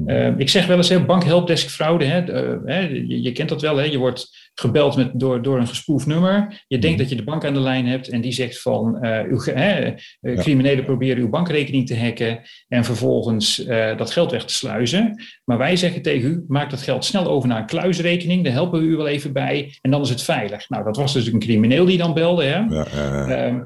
[0.07, 3.61] Uh, ik zeg wel eens, hè, bankhelpdesk fraude, hè, uh, hè, je, je, kent dat
[3.61, 6.64] wel, hè, je wordt gebeld met, door, door een gespoefd nummer.
[6.66, 6.98] Je denkt mhm.
[6.98, 9.94] dat je de bank aan de lijn hebt en die zegt van, uh, uw, hè,
[10.20, 13.57] criminelen proberen uw bankrekening te hacken en vervolgens
[13.96, 15.22] dat geld weg te sluizen.
[15.44, 18.80] Maar wij zeggen tegen u, maak dat geld snel over naar een kluisrekening, daar helpen
[18.80, 20.68] we u wel even bij en dan is het veilig.
[20.68, 22.44] Nou, dat was dus een crimineel die dan belde.
[22.44, 22.59] Hè.
[22.59, 22.87] Ja,
[23.26, 23.61] ehm,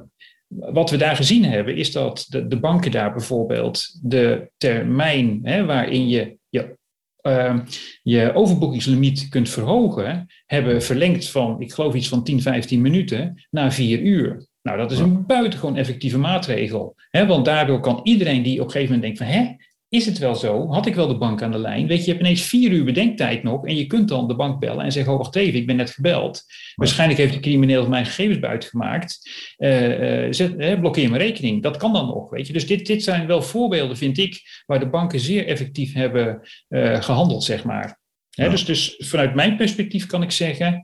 [0.49, 5.65] wat we daar gezien hebben, is dat de, de banken daar bijvoorbeeld de termijn hè,
[5.65, 6.77] waarin je je,
[7.23, 7.59] uh,
[8.03, 13.73] je overboekingslimiet kunt verhogen, hebben verlengd van, ik geloof iets van 10, 15 minuten naar
[13.73, 14.47] 4 uur.
[14.63, 16.95] Nou, dat is een buitengewoon effectieve maatregel.
[17.11, 19.57] Hè, want daardoor kan iedereen die op een gegeven moment denkt van, hè,
[19.89, 20.69] is het wel zo?
[20.69, 21.87] Had ik wel de bank aan de lijn?
[21.87, 24.61] Weet je, je hebt ineens vier uur bedenktijd nog en je kunt dan de bank
[24.61, 26.43] bellen en zeggen, oh wacht even, ik ben net gebeld.
[26.75, 29.31] Waarschijnlijk heeft de crimineel mijn gegevens buitengemaakt.
[29.59, 31.63] Uh, uh, zet, uh, blokkeer mijn rekening.
[31.63, 32.53] Dat kan dan nog, weet je.
[32.53, 37.03] Dus dit, dit zijn wel voorbeelden, vind ik, waar de banken zeer effectief hebben eh,
[37.03, 37.99] gehandeld, zeg maar.
[38.31, 40.81] dus, dus vanuit mijn perspectief kan ik zeggen,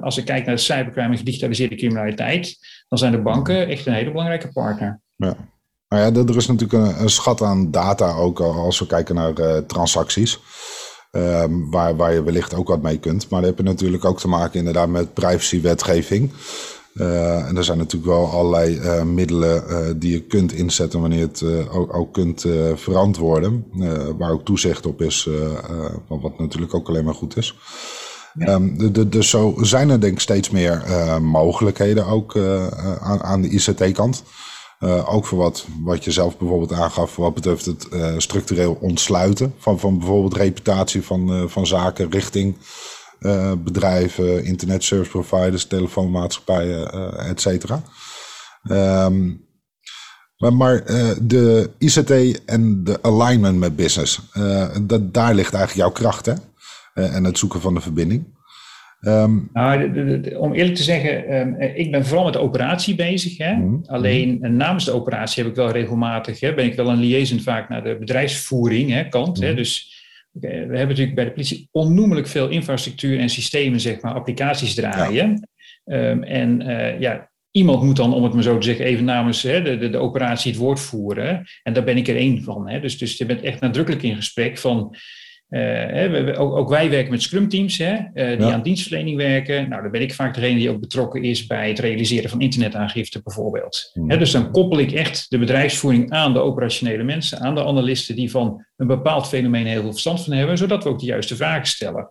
[0.00, 3.92] als ik kijk naar de cybercrime en gedigitaliseerde criminaliteit, dan zijn de banken echt een
[3.92, 5.00] hele belangrijke partner.
[5.16, 5.54] Ja.
[5.88, 9.56] Nou ja, er is natuurlijk een, schat aan data ook als we kijken naar uh,
[9.56, 10.40] transacties.
[11.10, 13.28] Um, waar, waar je wellicht ook wat mee kunt.
[13.28, 16.32] Maar dan heb je natuurlijk ook te maken inderdaad met privacywetgeving.
[16.94, 21.18] Uh, en er zijn natuurlijk wel allerlei uh, middelen uh, die je kunt inzetten wanneer
[21.18, 23.66] je het ook, ook, kunt verantwoorden.
[24.18, 25.28] waar ook toezicht op is,
[26.08, 27.56] wat natuurlijk ook alleen maar goed is.
[28.34, 28.54] Ja.
[28.54, 30.82] Um, dus zo zijn er denk ik steeds meer
[31.22, 32.36] mogelijkheden ook
[33.00, 34.22] aan, aan de ICT-kant.
[34.80, 39.54] Uh, ook voor wat, wat je zelf bijvoorbeeld aangaf, wat betreft het uh, structureel ontsluiten
[39.58, 42.56] van, van bijvoorbeeld reputatie van, uh, van zaken richting
[43.58, 47.82] bedrijven, internet service providers, telefoonmaatschappijen, et cetera.
[48.70, 49.44] Um,
[50.36, 50.84] maar, maar
[51.22, 54.20] de ICT en de alignment met business,
[54.82, 56.34] dat, daar ligt eigenlijk jouw kracht hè?
[56.94, 58.35] en het zoeken van de verbinding.
[59.06, 63.38] Um, nou, om eerlijk te zeggen, um, ik ben vooral met de operatie bezig.
[63.38, 63.52] Hè?
[63.52, 64.56] Mm, Alleen mm.
[64.56, 67.84] namens de operatie heb ik wel regelmatig, hè, ben ik wel een liaison vaak naar
[67.84, 69.40] de bedrijfsvoering hè, kant.
[69.40, 69.50] Hè?
[69.50, 69.56] Mm.
[69.56, 69.94] Dus
[70.40, 75.48] we hebben natuurlijk bij de politie onnoemelijk veel infrastructuur en systemen, zeg maar, applicaties draaien.
[75.84, 76.10] Ja.
[76.10, 79.42] Um, en uh, ja, iemand moet dan, om het maar zo te zeggen, even namens
[79.42, 81.44] hè, de, de, de, operatie het woord voeren.
[81.62, 82.68] En daar ben ik er één van.
[82.68, 82.80] Hè.
[82.80, 84.96] Dus, dus je bent echt nadrukkelijk in gesprek van
[85.50, 89.68] uh, ook, ook, wij werken met Scrum teams hè, uh, die aan dienstverlening werken.
[89.68, 93.22] Nou, dan ben ik vaak degene die ook betrokken is bij het realiseren van internetaangifte
[93.22, 93.90] bijvoorbeeld.
[93.92, 94.08] Hmm.
[94.08, 98.30] dus dan koppel ik echt de bedrijfsvoering aan de operationele mensen, aan de analisten die
[98.30, 101.66] van een bepaald fenomeen heel veel verstand van hebben, zodat we ook de juiste vragen
[101.66, 102.10] stellen.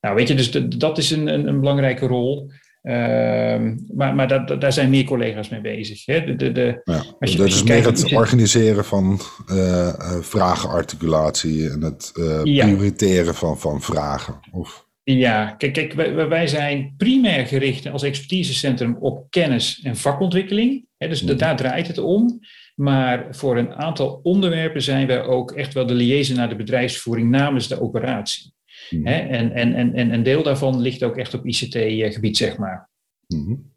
[0.00, 2.50] Nou, weet je, dus dat is een, een, een belangrijke rol.
[2.84, 6.06] Ehm, maar maar dat, daar zijn meer collega's mee bezig.
[6.06, 6.24] Hè?
[6.24, 9.20] De, de, de, ja, als je, dat is meer het organiseren van
[9.50, 14.40] uh, vragenarticulatie en het uh, prioriteren van, van vragen.
[14.52, 14.86] Of...
[15.02, 20.86] Ja, kijk, kijk wij, wij, zijn primair gericht als expertisecentrum op kennis en vakontwikkeling.
[20.96, 21.08] Hè?
[21.08, 21.36] Dus mhm.
[21.36, 22.40] daar draait het om.
[22.74, 27.30] Maar voor een aantal onderwerpen zijn wij ook echt wel de liaison naar de bedrijfsvoering
[27.30, 28.53] namens de operatie.
[28.90, 29.06] Mhm.
[29.06, 32.90] En, en, en, en een deel daarvan ligt ook echt op ICT-gebied, zeg maar.
[33.26, 33.72] Mm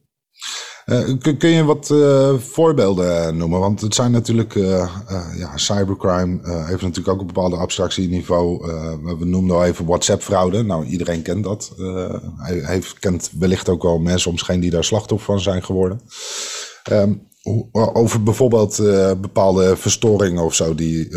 [1.38, 3.60] kun, je wat uh, voorbeelden noemen?
[3.60, 4.98] Want het zijn natuurlijk, uh,
[5.38, 8.66] ja, cybercrime heeft natuurlijk ook een bepaalde abstractieniveau.
[9.20, 10.64] we noemden al even WhatsApp-fraude.
[10.64, 11.74] Nou, iedereen kent dat.
[12.38, 16.02] hij heeft, kent wellicht ook wel mensen om die daar slachtoffer van zijn geworden.
[16.92, 17.28] Um,
[17.72, 18.78] over bijvoorbeeld
[19.22, 21.08] bepaalde verstoringen of zo die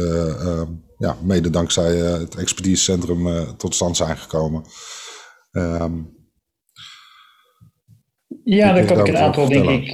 [1.01, 4.65] ja, mede dankzij uh, het expertisecentrum uh, tot stand zijn gekomen.
[5.53, 6.19] Um,
[8.45, 9.93] ja, daar kan ik een aantal, denk ik.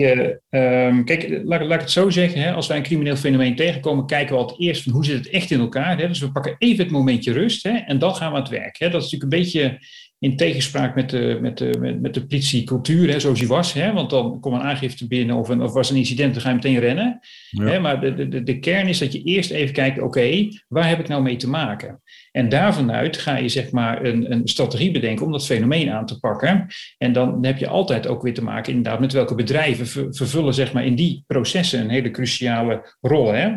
[0.51, 2.41] Uh, um, kijk, laat, laat, ik het zo zeggen.
[2.41, 5.29] Hè, als wij een crimineel fenomeen tegenkomen, kijken we altijd eerst van hoe zit het
[5.29, 5.99] echt in elkaar.
[5.99, 6.09] Hè?
[6.09, 8.79] Dus we pakken even het momentje rust hè, en dan gaan we aan het werk.
[8.79, 8.91] Hè?
[8.91, 9.79] Dat is natuurlijk een beetje
[10.19, 13.73] in tegenspraak met de, met de, met, met de politiecultuur, hè, zoals die was.
[13.73, 16.49] Hè, want dan komt een aangifte binnen of, een, of was een incident, dan ga
[16.49, 17.21] je meteen rennen.
[17.51, 20.99] Hè, maar de, de, de kern is dat je eerst even kijkt, oké, waar heb
[20.99, 22.01] ik nou mee te maken?
[22.33, 26.19] En daarvanuit ga je zeg maar een, een strategie bedenken om dat fenomeen aan te
[26.19, 26.67] pakken.
[26.99, 30.73] En dan heb je altijd ook weer te maken inderdaad met welke bedrijven vervullen zeg
[30.73, 33.33] maar in die processen een hele cruciale rol.
[33.33, 33.49] Hè?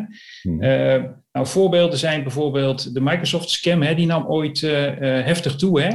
[0.42, 0.62] Hmm.
[0.62, 5.56] Uh, nou, voorbeelden zijn bijvoorbeeld de Microsoft scam, hè, die nam ooit uh, uh, heftig
[5.56, 5.80] toe.
[5.80, 5.90] Hè?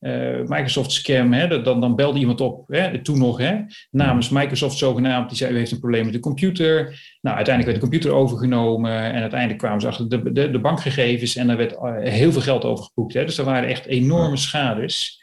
[0.00, 3.56] Uh, Microsoft scam, hè, dan, dan belde iemand op, hè, toen nog, hè,
[3.90, 6.76] namens Microsoft zogenaamd, die zei, u heeft een probleem met de computer.
[7.20, 11.36] Nou, uiteindelijk werd de computer overgenomen en uiteindelijk kwamen ze achter de, de, de bankgegevens
[11.36, 13.14] en daar werd uh, heel veel geld over geboekt.
[13.14, 13.24] Hè.
[13.24, 15.22] Dus er waren echt enorme schades.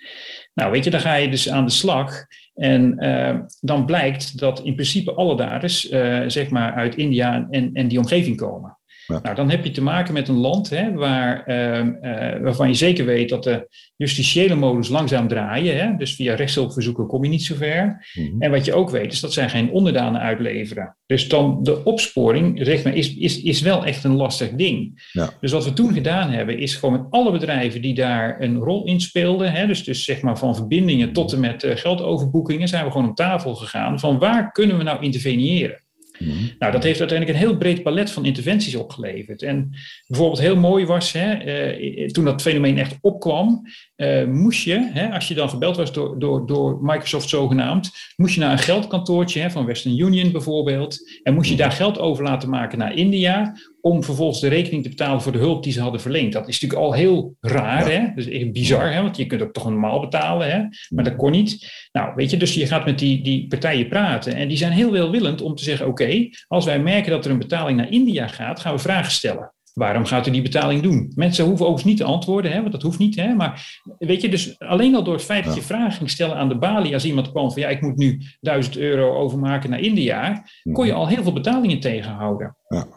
[0.54, 2.26] Nou, weet je, dan ga je dus aan de slag.
[2.54, 5.80] En uh, dan blijkt dat in principe alle daders,
[6.28, 8.78] zeg maar, uit India en, en die omgeving komen.
[9.08, 12.74] Nou, dan heb je te maken met een land hè, waar, uh, uh, waarvan je
[12.74, 15.78] zeker weet dat de justitiële modus langzaam draaien.
[15.78, 18.08] Hè, dus via rechtshulpverzoeken kom je niet zo ver.
[18.14, 18.42] Mhm.
[18.42, 20.96] En wat je ook weet is dat zij geen onderdanen uitleveren.
[21.06, 25.10] Dus dan de opsporing zeg maar, is, is, is wel echt een lastig ding.
[25.12, 25.30] Ja.
[25.40, 28.86] Dus wat we toen gedaan hebben is gewoon met alle bedrijven die daar een rol
[28.86, 29.52] in speelden.
[29.52, 33.10] Hè, dus, dus zeg maar van verbindingen tot en met uh, geldoverboekingen zijn we gewoon
[33.10, 34.00] op tafel gegaan.
[34.00, 35.84] Van waar kunnen we nou interveneren?
[36.20, 36.32] Mhm.
[36.60, 39.42] Nou, dat heeft uiteindelijk een heel breed palet van interventies opgeleverd.
[39.42, 39.72] En
[40.08, 41.46] bijvoorbeeld heel mooi was, hè,
[41.80, 43.62] uh, toen dat fenomeen echt opkwam,
[43.96, 48.34] uh, moest je, hè, als je dan gebeld was door, door, door Microsoft zogenaamd, moest
[48.34, 52.24] je naar een geldkantoortje hè, van Western Union bijvoorbeeld, en moest je daar geld over
[52.24, 55.82] laten maken naar India, om vervolgens de rekening te betalen voor de hulp die ze
[55.82, 56.34] hadden verleend.
[56.34, 58.00] Dat is natuurlijk al heel raar, hè?
[58.00, 59.02] Dat is echt bizar, hè?
[59.02, 60.64] want je kunt ook toch normaal betalen, hè?
[60.90, 61.88] maar dat kon niet.
[61.92, 64.92] Nou, weet je, dus je gaat met die, die partijen praten en die zijn heel
[64.92, 68.60] welwillend om te zeggen, oké, als wij merken dat er een betaling naar India gaat,
[68.60, 69.55] gaan we vragen stellen.
[69.76, 71.12] Waarom gaat u die betaling doen?
[71.16, 73.16] Mensen hoeven overigens niet te antwoorden, hè, want dat hoeft niet.
[73.16, 76.36] Hè, maar weet je, dus alleen al door het feit dat je vragen ging stellen
[76.36, 79.80] aan de balie, als iemand kwam van ja, ik moet nu 1000 euro overmaken naar
[79.80, 82.58] India, kon je al heel veel betalingen tegenhouden.
[82.68, 82.88] Ja.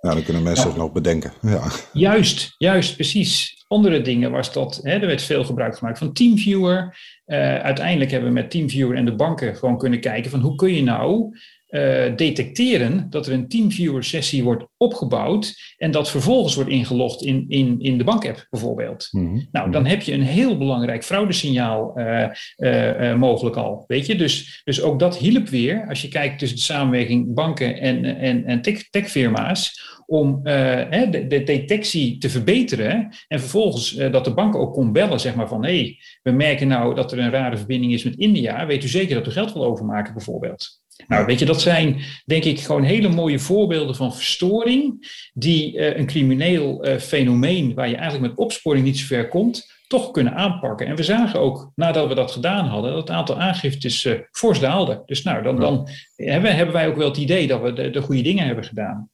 [0.00, 1.32] Ja, dan kunnen mensen het nog bedenken.
[1.40, 1.62] Ja.
[1.92, 3.64] Juist, juist, precies.
[3.68, 6.98] Andere dingen was dat, hè, er werd veel gebruik gemaakt van TeamViewer.
[7.26, 10.74] Uh, uiteindelijk hebben we met TeamViewer en de banken gewoon kunnen kijken van hoe kun
[10.74, 11.36] je nou
[11.72, 17.44] uh, detecteren dat er een TeamViewer sessie wordt opgebouwd en dat vervolgens wordt ingelogd in,
[17.48, 19.08] in, in de bankapp bijvoorbeeld.
[19.10, 19.40] Mhm.
[19.52, 24.16] Nou, dan heb je een heel belangrijk fraudesignaal uh, uh, mogelijk al, weet je.
[24.16, 28.44] Dus, dus ook dat hielp weer, als je kijkt tussen de samenwerking banken en, en,
[28.44, 34.72] en tech, techfirma's, om de, de, detectie te verbeteren en vervolgens dat de bank ook
[34.72, 37.92] kon bellen, zeg maar van, hé, hey, we merken nou dat er een rare verbinding
[37.92, 40.81] is met India, weet u zeker dat u geld wil overmaken bijvoorbeeld.
[41.06, 45.96] Nou, weet je, dat zijn denk ik gewoon hele mooie voorbeelden van verstoring, die uh,
[45.96, 50.34] een crimineel uh, fenomeen, waar je eigenlijk met opsporing niet zo ver komt, toch kunnen
[50.34, 50.86] aanpakken.
[50.86, 54.60] En we zagen ook, nadat we dat gedaan hadden, dat het aantal aangiftes uh, fors
[54.60, 55.02] daalde.
[55.06, 58.02] Dus nou, dan, dan hebben, hebben wij ook wel het idee dat we de, de
[58.02, 59.10] goede dingen hebben gedaan.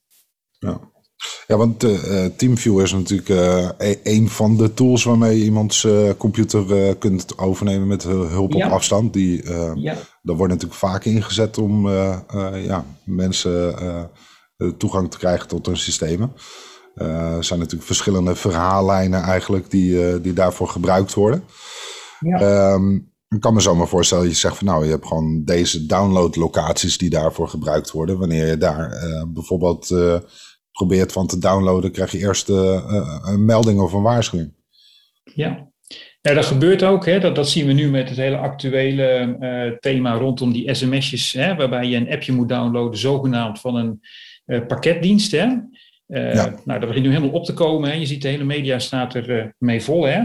[0.58, 0.80] Ja.
[1.46, 3.68] Ja, want uh, TeamViewer is natuurlijk uh,
[4.02, 9.12] een van de tools waarmee je iemands uh, computer kunt overnemen met hulp op afstand.
[9.12, 9.96] Die, ja.
[10.22, 11.88] Dat wordt natuurlijk vaak ingezet om
[12.54, 13.74] ja, mensen
[14.78, 16.32] toegang te krijgen tot hun systemen.
[16.94, 21.44] er zijn natuurlijk verschillende verhaallijnen eigenlijk die, die daarvoor gebruikt worden.
[22.20, 22.72] Ja.
[22.72, 25.86] Um, ik kan me zo maar voorstellen, je zegt van nou, je hebt gewoon deze
[25.86, 28.18] download locaties die daarvoor gebruikt worden.
[28.18, 29.90] Wanneer je daar bijvoorbeeld
[30.78, 34.52] probeert van te downloaden, krijg je eerst uh, een melding of een waarschuwing.
[35.24, 35.68] Ja,
[36.20, 37.06] ja dat gebeurt ook.
[37.06, 37.18] Hè.
[37.20, 41.54] Dat, dat zien we nu met het hele actuele uh, thema rondom die sms'jes, hè,
[41.54, 44.00] waarbij je een appje moet downloaden, zogenaamd van een
[44.46, 45.32] uh, pakketdienst.
[45.32, 45.46] Hè.
[46.06, 46.54] ja.
[46.64, 47.90] Nou, dat begint nu helemaal op te komen.
[47.90, 47.96] Hè.
[47.96, 50.06] Je ziet de hele media staat er mee vol.
[50.06, 50.20] Hè.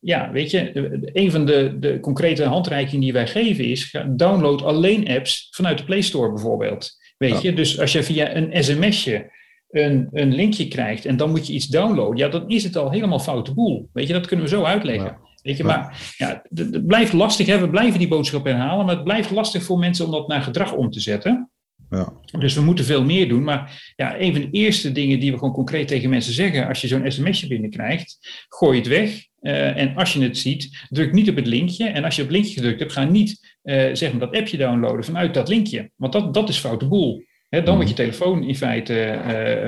[0.00, 0.70] ja, weet je,
[1.12, 5.84] een van de, de concrete handreikingen die wij geven is, download alleen apps vanuit de
[5.84, 7.04] Play Store bijvoorbeeld.
[7.16, 9.34] Weet je, dus als je via een sms'je
[9.70, 12.90] een, een linkje krijgt en dan moet je iets downloaden, ja, dan is het al
[12.90, 13.88] helemaal foute boel.
[13.92, 15.16] Weet je, dat kunnen we zo uitleggen.
[15.42, 17.46] Weet je, maar ja, het, blijft lastig.
[17.46, 17.60] Hè?
[17.60, 20.72] We blijven die boodschap herhalen, maar het blijft lastig voor mensen om dat naar gedrag
[20.72, 21.50] om te zetten.
[21.90, 22.12] Ja.
[22.38, 23.44] Dus we moeten veel meer doen.
[23.44, 26.80] Maar ja, een van de eerste dingen die we gewoon concreet tegen mensen zeggen als
[26.80, 29.24] je zo'n sms'je binnenkrijgt, gooi het weg.
[29.40, 31.88] Uh, en als je het ziet, druk niet op het linkje.
[31.88, 34.56] En als je op het linkje gedrukt hebt, ga niet uh, zeg maar dat appje
[34.56, 35.90] downloaden vanuit dat linkje.
[35.96, 37.22] Want dat, dat is foute boel
[37.64, 38.04] dan wordt je mhm.
[38.04, 39.18] telefoon in feite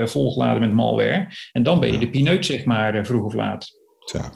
[0.00, 1.26] uh, volgeladen met malware.
[1.52, 3.70] En dan ben je de pineut, zeg maar, uh, vroeg of laat.
[4.04, 4.32] Tja.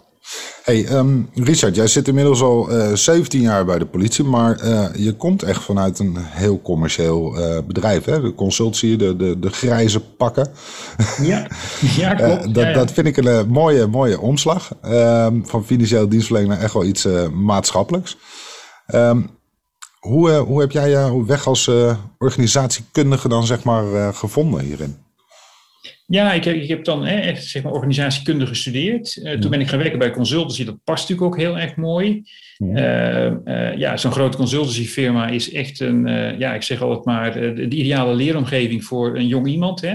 [0.63, 5.13] Hey, um, Richard, jij zit inmiddels al uh, 17 jaar bij de politie, maar je
[5.17, 7.37] komt echt vanuit een heel commercieel
[7.67, 8.21] bedrijf, hè?
[8.21, 10.51] De consultie, de, de, de grijze pakken.
[11.23, 11.47] Ja,
[11.97, 12.55] ja klopt.
[12.55, 14.71] dat, dat vind ik een mooie, mooie omslag.
[14.83, 18.17] Ehm, van financieel dienstverlening naar echt wel iets maatschappelijks.
[18.95, 19.31] Um,
[20.07, 24.97] hoe, uh, hoe heb jij jouw weg als uh, organisatiekundige dan zeg maar gevonden hierin?
[26.07, 29.17] Ja, ik heb, ik heb dan hè, echt zeg maar, organisatiekunde gestudeerd.
[29.17, 30.65] Uh, toen ben ik gaan werken bij consultancy.
[30.65, 32.23] Dat past natuurlijk ook heel erg mooi.
[32.57, 36.07] Ja, uh, ja zo'n grote consultancyfirma is echt een,
[36.39, 39.81] ja, ik zeg altijd maar, de, de, ideale leeromgeving voor een jong iemand.
[39.81, 39.95] Hè.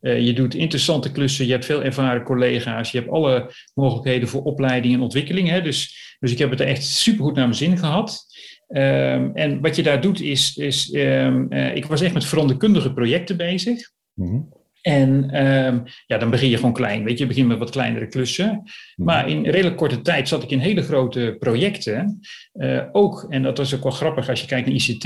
[0.00, 4.94] je doet interessante klussen, je hebt veel ervaren collega's, je hebt alle mogelijkheden voor opleiding
[4.94, 5.48] en ontwikkeling.
[5.48, 5.62] Hè.
[5.62, 8.25] Dus, dus ik heb het er echt supergoed naar mijn zin gehad.
[8.68, 12.92] Um, en wat je daar doet is, is um, uh, ik was echt met veranderkundige
[12.92, 13.90] projecten bezig.
[14.14, 14.54] Mm -hmm.
[14.82, 18.06] En um, ja, dan begin je gewoon klein, weet je, je begint met wat kleinere
[18.06, 18.46] klussen.
[18.46, 18.62] Mm
[18.94, 19.04] -hmm.
[19.04, 22.20] Maar in redelijk korte tijd zat ik in hele grote projecten.
[22.54, 25.04] Uh, ook, en dat was ook wel grappig als je kijkt naar ICT.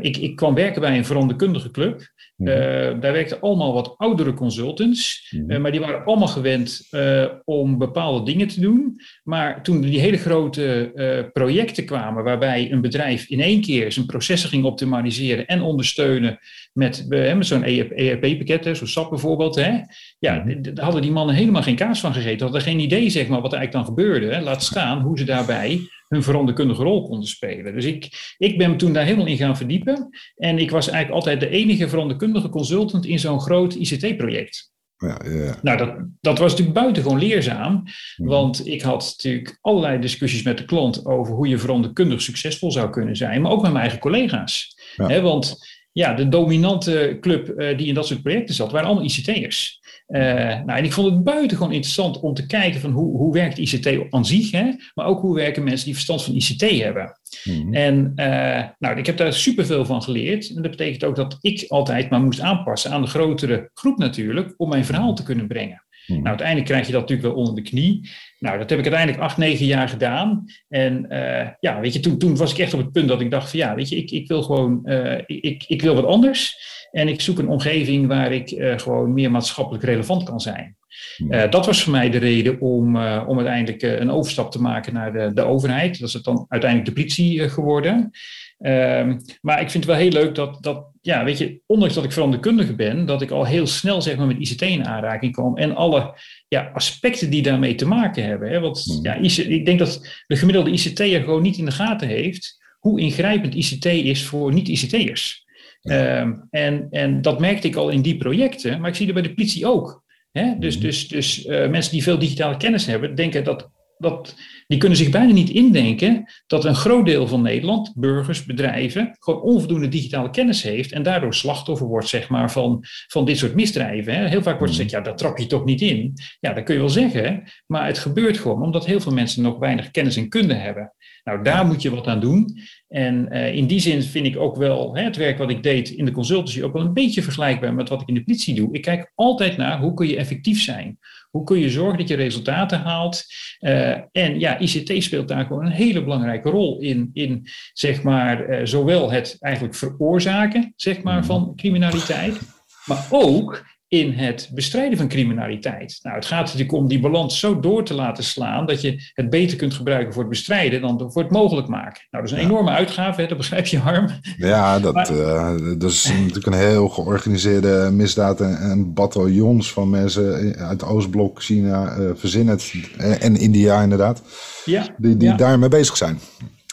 [0.00, 2.12] ik, ik kwam werken bij een veranderkundige club.
[2.36, 2.54] Uh,
[3.00, 8.24] daar werkten allemaal wat oudere consultants, uh, maar die waren allemaal gewend uh, om bepaalde
[8.24, 9.00] dingen te doen.
[9.22, 14.48] Maar toen die hele grote projecten kwamen, waarbij een bedrijf in één keer zijn processen
[14.48, 16.38] ging optimaliseren en ondersteunen
[16.72, 19.80] met, met zo'n ERP-pakket, e zo'n SAP bijvoorbeeld, hè,
[20.18, 22.42] ja, daar hadden die mannen helemaal geen kaas van gegeten.
[22.42, 24.34] Hadden geen idee zeg maar, wat er eigenlijk dan gebeurde.
[24.34, 24.40] Hè.
[24.40, 25.80] Laat staan hoe ze daarbij
[26.14, 27.74] hun veranderkundige rol konden spelen.
[27.74, 30.08] Dus ik, ik ben daar helemaal in gaan verdiepen.
[30.36, 34.72] En ik was eigenlijk altijd de enige veranderkundige consultant in zo'n groot ICT-project.
[34.96, 35.58] Ja, ja.
[35.62, 37.82] Nou, dat, dat was natuurlijk buitengewoon leerzaam.
[38.16, 38.28] Mhm.
[38.28, 42.90] Want ik had natuurlijk allerlei discussies met de klant over hoe je veranderkundig succesvol zou
[42.90, 43.42] kunnen zijn.
[43.42, 44.76] Maar ook met mijn eigen collega's.
[44.96, 45.56] want
[45.92, 49.80] ja, de dominante club uh, die in dat soort projecten zat, waren allemaal ICT'ers.
[50.14, 50.20] Uh,
[50.64, 54.12] nou, en ik vond het buitengewoon interessant om te kijken van hoe, hoe werkt ICT
[54.12, 54.70] aan zich, hè?
[54.94, 57.18] maar ook hoe werken mensen die verstand van ICT hebben.
[57.44, 60.48] Mm En uh, nou, ik heb daar superveel van geleerd.
[60.48, 64.54] En dat betekent ook dat ik altijd maar moest aanpassen aan de grotere groep natuurlijk,
[64.56, 65.83] om mijn verhaal te kunnen brengen.
[66.06, 66.16] Hmm.
[66.16, 68.10] Nou, uiteindelijk krijg je dat natuurlijk wel onder de knie.
[68.38, 70.44] Nou, dat heb ik uiteindelijk acht, negen jaar gedaan.
[70.68, 73.30] En uh, ja, weet je, toen, toen was ik echt op het punt dat ik
[73.30, 76.72] dacht van ja, weet je, ik, ik wil gewoon, uh, ik, ik wil wat anders.
[76.90, 80.76] En ik zoek een omgeving waar ik uh, gewoon meer maatschappelijk relevant kan zijn.
[81.18, 84.94] Uh, dat was voor mij de reden om, uh, om uiteindelijk een overstap te maken
[84.94, 85.98] naar de, de overheid.
[85.98, 88.10] Dat is het dan uiteindelijk de politie geworden.
[88.58, 92.04] Um, maar ik vind het wel heel leuk dat, dat, ja, weet je, ondanks dat
[92.04, 95.56] ik veranderkundige ben, dat ik al heel snel zeg maar, met ICT in aanraking kwam
[95.56, 98.50] en alle ja, aspecten die daarmee te maken hebben.
[98.50, 98.60] Hè?
[98.60, 99.04] Want hmm.
[99.04, 99.14] ja,
[99.48, 103.84] ik denk dat de gemiddelde ICT'er gewoon niet in de gaten heeft hoe ingrijpend ICT
[103.84, 105.44] is voor niet-ICT'ers.
[105.82, 109.24] Um, en, en dat merkte ik al in die projecten, maar ik zie dat bij
[109.24, 110.04] de politie ook.
[110.32, 110.58] Hè?
[110.58, 110.82] Dus, hmm.
[110.82, 113.70] dus, dus uh, mensen die veel digitale kennis hebben, denken dat
[114.04, 114.34] dat,
[114.66, 119.40] die kunnen zich bijna niet indenken dat een groot deel van Nederland, burgers, bedrijven, gewoon
[119.40, 124.14] onvoldoende digitale kennis heeft en daardoor slachtoffer wordt zeg maar, van, van dit soort misdrijven.
[124.14, 124.28] Hè.
[124.28, 126.12] Heel vaak wordt gezegd, ja, dat trap je toch niet in.
[126.40, 129.58] Ja, dat kun je wel zeggen, maar het gebeurt gewoon omdat heel veel mensen nog
[129.58, 130.92] weinig kennis en kunde hebben.
[131.24, 132.58] Nou, daar moet je wat aan doen.
[132.94, 135.88] En uh, in die zin vind ik ook wel hè, het werk wat ik deed
[135.88, 138.68] in de consultancy ook wel een beetje vergelijkbaar met wat ik in de politie doe.
[138.72, 140.98] Ik kijk altijd naar hoe kun je effectief zijn.
[141.30, 143.24] Hoe kun je zorgen dat je resultaten haalt?
[143.60, 148.50] Uh, en ja, ICT speelt daar gewoon een hele belangrijke rol in, in zeg maar,
[148.50, 151.26] uh, zowel het eigenlijk veroorzaken zeg maar, mhm.
[151.26, 152.40] van criminaliteit,
[152.84, 155.98] maar ook in het bestrijden van criminaliteit.
[156.02, 159.30] Nou, het gaat natuurlijk om die balans zo door te laten slaan dat je het
[159.30, 162.02] beter kunt gebruiken voor het bestrijden dan voor het mogelijk maken.
[162.10, 164.08] Nou, dat is een enorme uitgave, hè, dat begrijp je, Harm.
[164.36, 169.90] Ja, dat, maar, uh, dat is natuurlijk een heel georganiseerde misdaad en, en bataljons van
[169.90, 172.72] mensen uit Oostblok, China, uh, verzinnen het,
[173.20, 174.22] en India inderdaad,
[174.64, 175.36] ja, die, die ja.
[175.36, 176.18] daarmee bezig zijn.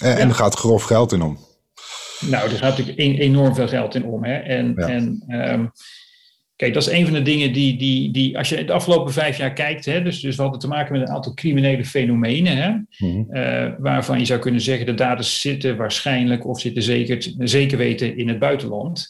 [0.02, 1.38] En, en er gaat grof geld in om.
[2.30, 4.24] Nou, er gaat natuurlijk enorm veel geld in om.
[4.24, 4.34] Hè?
[4.34, 5.72] En, en um,
[6.62, 9.38] Kijk, dat is een van de dingen die, die, die als je de afgelopen vijf
[9.38, 12.70] jaar kijkt, hè, dus, dus we hadden te maken met een aantal criminele fenomenen, hè,
[12.98, 13.36] mm-hmm.
[13.36, 18.18] uh, waarvan je zou kunnen zeggen de daders zitten waarschijnlijk of zitten zeker, zeker weten
[18.18, 19.08] in het buitenland.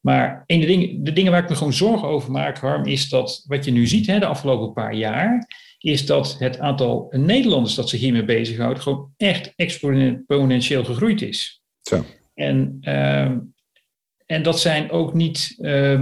[0.00, 3.08] Maar een de, dingen, de dingen waar ik me gewoon zorgen over maak, Harm, is
[3.08, 5.46] dat wat je nu ziet hè, de afgelopen paar jaar,
[5.78, 11.62] is dat het aantal Nederlanders dat zich hiermee bezighoudt gewoon echt exponentieel gegroeid is.
[11.80, 12.04] Zo.
[12.34, 13.30] En uh,
[14.28, 16.00] en dat zijn ook niet uh, uh,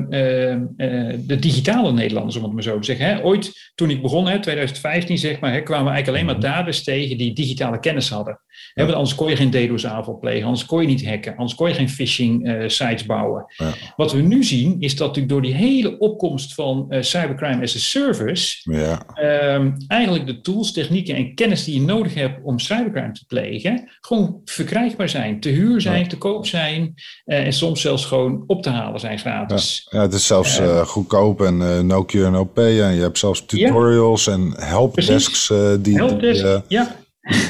[1.18, 3.06] de digitale Nederlanders, om het maar zo te zeggen.
[3.06, 3.24] Hè.
[3.24, 6.82] Ooit, toen ik begon, hè, 2015 zeg maar, hè, kwamen we eigenlijk alleen maar daders
[6.82, 8.40] tegen die digitale kennis hadden.
[8.74, 11.74] Want anders kon je geen DDoS-aanval plegen, anders kon je niet hacken, anders kon je
[11.74, 13.44] geen phishing uh, sites bouwen.
[13.56, 13.72] Ja.
[13.96, 17.78] Wat we nu zien, is dat natuurlijk door die hele opkomst van cybercrime as a
[17.78, 19.06] service, ja.
[19.14, 23.90] Ehm, eigenlijk de tools, technieken en kennis die je nodig hebt om cybercrime te plegen,
[24.00, 26.08] gewoon verkrijgbaar zijn, te huur zijn, ja.
[26.08, 29.86] te koop zijn en soms zelfs gewoon gewoon op te halen zijn gratis.
[29.90, 32.58] Ja, het is zelfs uh, goedkoop en uh, no QNOP.
[32.58, 34.32] En je hebt zelfs tutorials ja.
[34.32, 36.96] en helpdesks uh, die, Helpdesk, die, ja.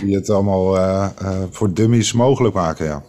[0.03, 1.11] die het allemaal
[1.51, 2.87] voor dummies mogelijk maken.
[2.87, 3.03] Ja.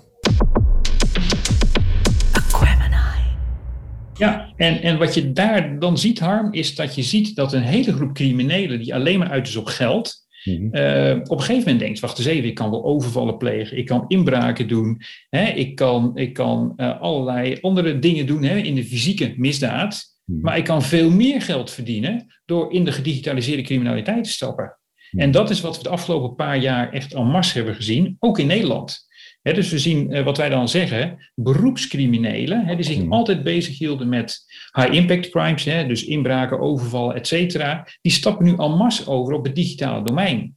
[4.14, 7.64] Ja, en, en wat je daar dan ziet, Harm, is dat je ziet dat een
[7.64, 11.58] hele groep criminelen die alleen maar uit is op geld, Mm uh, op een gegeven
[11.58, 15.46] moment denkt, wacht eens even, ik kan wel overvallen plegen, ik kan inbraken doen, hè,
[15.48, 20.42] ik kan, ik kan uh, allerlei andere dingen doen hè, in de fysieke misdaad, mm
[20.42, 24.78] maar ik kan veel meer geld verdienen door in de gedigitaliseerde criminaliteit te stappen.
[25.12, 28.16] Mm En dat is wat we de afgelopen paar jaar echt en masse hebben gezien,
[28.20, 29.06] ook in Nederland.
[29.42, 33.78] He, dus we zien uh, wat wij dan zeggen, beroepscriminelen, he, die zich altijd bezig
[33.78, 38.72] hielden met high impact crimes, he, dus inbraken, overvallen, et cetera, die stappen nu en
[38.72, 40.56] masse over op het digitale domein.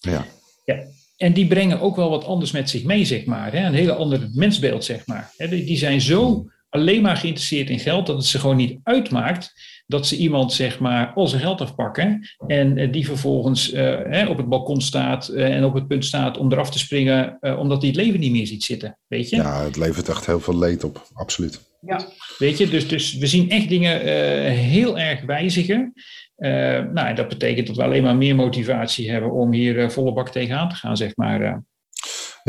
[0.00, 0.26] Ja.
[0.64, 0.82] ja.
[1.16, 3.54] En die brengen ook wel wat anders met zich mee, zeg maar.
[3.54, 5.32] Een hele ander mensbeeld, zeg maar.
[5.36, 9.52] Die, die zijn zo alleen maar geïnteresseerd in geld dat het ze gewoon niet uitmaakt
[9.86, 14.26] dat ze iemand zeg maar al zijn geld afpakken en uh, die vervolgens uh, hè,
[14.26, 17.78] op het balkon staat uh, en op het punt staat om eraf te springen omdat
[17.78, 19.36] hij het leven niet meer ziet zitten, weet je?
[19.36, 21.72] Ja, het levert echt heel veel leed op, absoluut.
[21.80, 22.00] Ja,
[22.38, 24.00] weet je, dus, dus we zien echt dingen
[24.50, 25.92] heel erg wijzigen.
[26.92, 30.68] nou, dat betekent dat we alleen maar meer motivatie hebben om hier volle bak tegenaan
[30.68, 31.62] te gaan, zeg maar.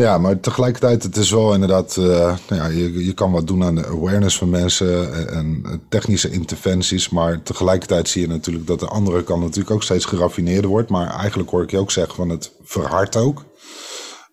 [0.02, 2.06] Ja, maar tegelijkertijd, het is wel inderdaad, uh,
[2.50, 7.10] nou ja, je, je kan wat doen aan de awareness van mensen en technische interventies,
[7.10, 11.10] maar tegelijkertijd zie je natuurlijk dat de andere kant natuurlijk ook steeds geraffineerder wordt, maar
[11.10, 13.46] eigenlijk hoor ik je ook zeggen van het verhardt ook.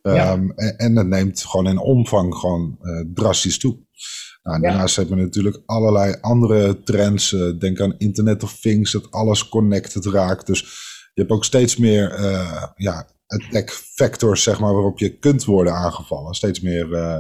[0.03, 0.33] Ja.
[0.33, 3.79] Um, en, en, het neemt gewoon in omvang gewoon uh, drastisch toe.
[4.43, 5.01] Nou, daarnaast ja.
[5.01, 7.33] hebben we natuurlijk allerlei andere trends.
[7.33, 10.47] Uh, denk aan Internet of Things, dat alles connected raakt.
[10.47, 10.61] Dus
[11.15, 15.75] je hebt ook steeds meer uh, ja, attack vectors, zeg maar, waarop je kunt worden
[15.75, 16.35] aangevallen.
[16.35, 17.19] Steeds meer uh,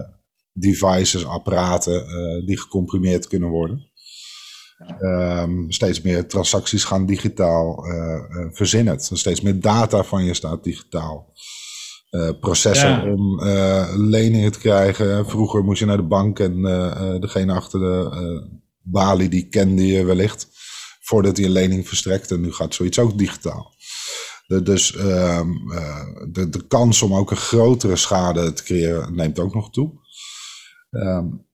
[0.52, 3.90] devices, apparaten uh, die gecomprimeerd kunnen worden.
[5.00, 8.20] Um, steeds meer transacties gaan digitaal uh,
[8.52, 9.00] verzinnen.
[9.00, 11.32] Steeds meer data van je staat digitaal.
[12.40, 13.12] processen ja.
[13.12, 13.42] om
[14.10, 15.28] leningen te krijgen.
[15.28, 16.62] Vroeger moest je naar de bank en
[17.20, 20.48] degene achter de balie die kende je wellicht
[21.00, 22.38] voordat hij een lening verstrekte.
[22.38, 23.74] Nu gaat zoiets ook digitaal.
[24.46, 25.40] De, dus uh,
[26.28, 29.92] de, de kans om ook een grotere schade te creëren neemt ook nog toe.
[30.90, 31.46] Um,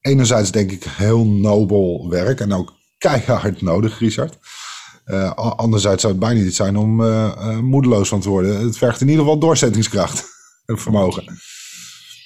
[0.00, 4.38] enerzijds denk ik heel nobel werk en ook keihard nodig, Richard.
[5.06, 8.60] Uh, anderzijds zou het bijna niet zijn om uh, moedeloos van te worden.
[8.60, 10.24] Het vergt in ieder geval doorzettingskracht
[10.66, 11.24] en vermogen.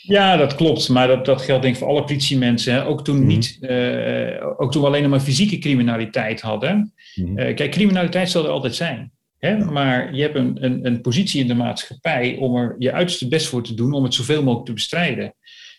[0.02, 0.88] Ja, dat klopt.
[0.88, 2.74] Maar dat, dat geldt denk ik voor alle politiemensen.
[2.74, 2.86] Hè.
[2.86, 3.28] Ook, toen mm -hmm.
[3.28, 3.58] niet,
[4.56, 6.94] ook toen we alleen maar fysieke criminaliteit hadden.
[7.14, 7.54] Mm -hmm.
[7.54, 9.12] kijk, criminaliteit zal er altijd zijn.
[9.40, 9.64] Hè?
[9.64, 13.46] Maar je hebt een, een, een positie in de maatschappij om er je uiterste best
[13.46, 15.34] voor te doen om het zoveel mogelijk te bestrijden.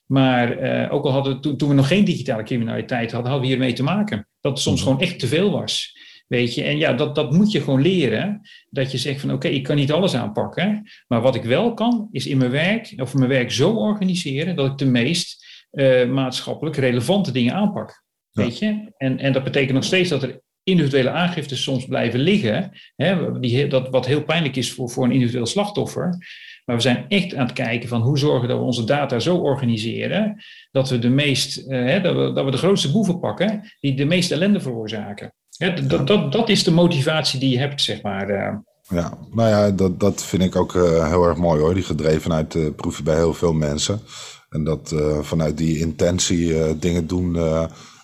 [0.05, 3.55] Maar uh, ook al hadden toen, toen we nog geen digitale criminaliteit hadden, hadden we
[3.55, 4.27] hiermee te maken.
[4.41, 4.89] Dat het soms mhm.
[4.89, 5.99] gewoon echt te veel was.
[6.27, 8.41] Weet je, en ja, dat, dat moet je gewoon leren.
[8.69, 10.89] Dat je zegt van oké, ik kan niet alles aanpakken.
[11.07, 14.71] Maar wat ik wel kan, is in mijn werk, of mijn werk zo organiseren dat
[14.71, 18.03] ik de meest uh, maatschappelijk relevante dingen aanpak.
[18.31, 18.91] Weet je?
[18.97, 22.71] En, en dat betekent nog steeds dat er individuele aangiftes soms blijven liggen.
[22.95, 26.17] Hè, die, dat, wat heel pijnlijk is voor, voor een individueel slachtoffer.
[26.65, 29.37] Maar we zijn echt aan het kijken van hoe zorgen dat we onze data zo
[29.37, 33.71] organiseren dat we de meest, uh, hè, dat, we, dat we de grootste boeven pakken
[33.79, 35.33] die de meeste ellende veroorzaken.
[35.57, 38.29] Hè, dat, dat, dat is de motivatie die je hebt, zeg maar.
[38.29, 38.55] Uh.
[38.87, 41.73] Ja, nou ja, dat, dat vind ik ook uh, heel erg mooi hoor.
[41.73, 44.01] Die gedrevenheid uh, proef je bij heel veel mensen.
[44.49, 47.37] En dat vanuit die intentie dingen doen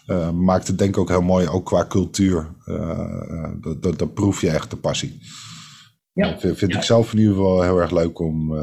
[0.07, 2.55] uh, maakt het denk ik ook heel mooi, ook qua cultuur.
[2.65, 5.19] Uh, dat, dat, dat, proef je echt de passie.
[6.13, 6.39] Ja.
[6.39, 8.55] Vind, ik zelf in ieder geval heel erg leuk om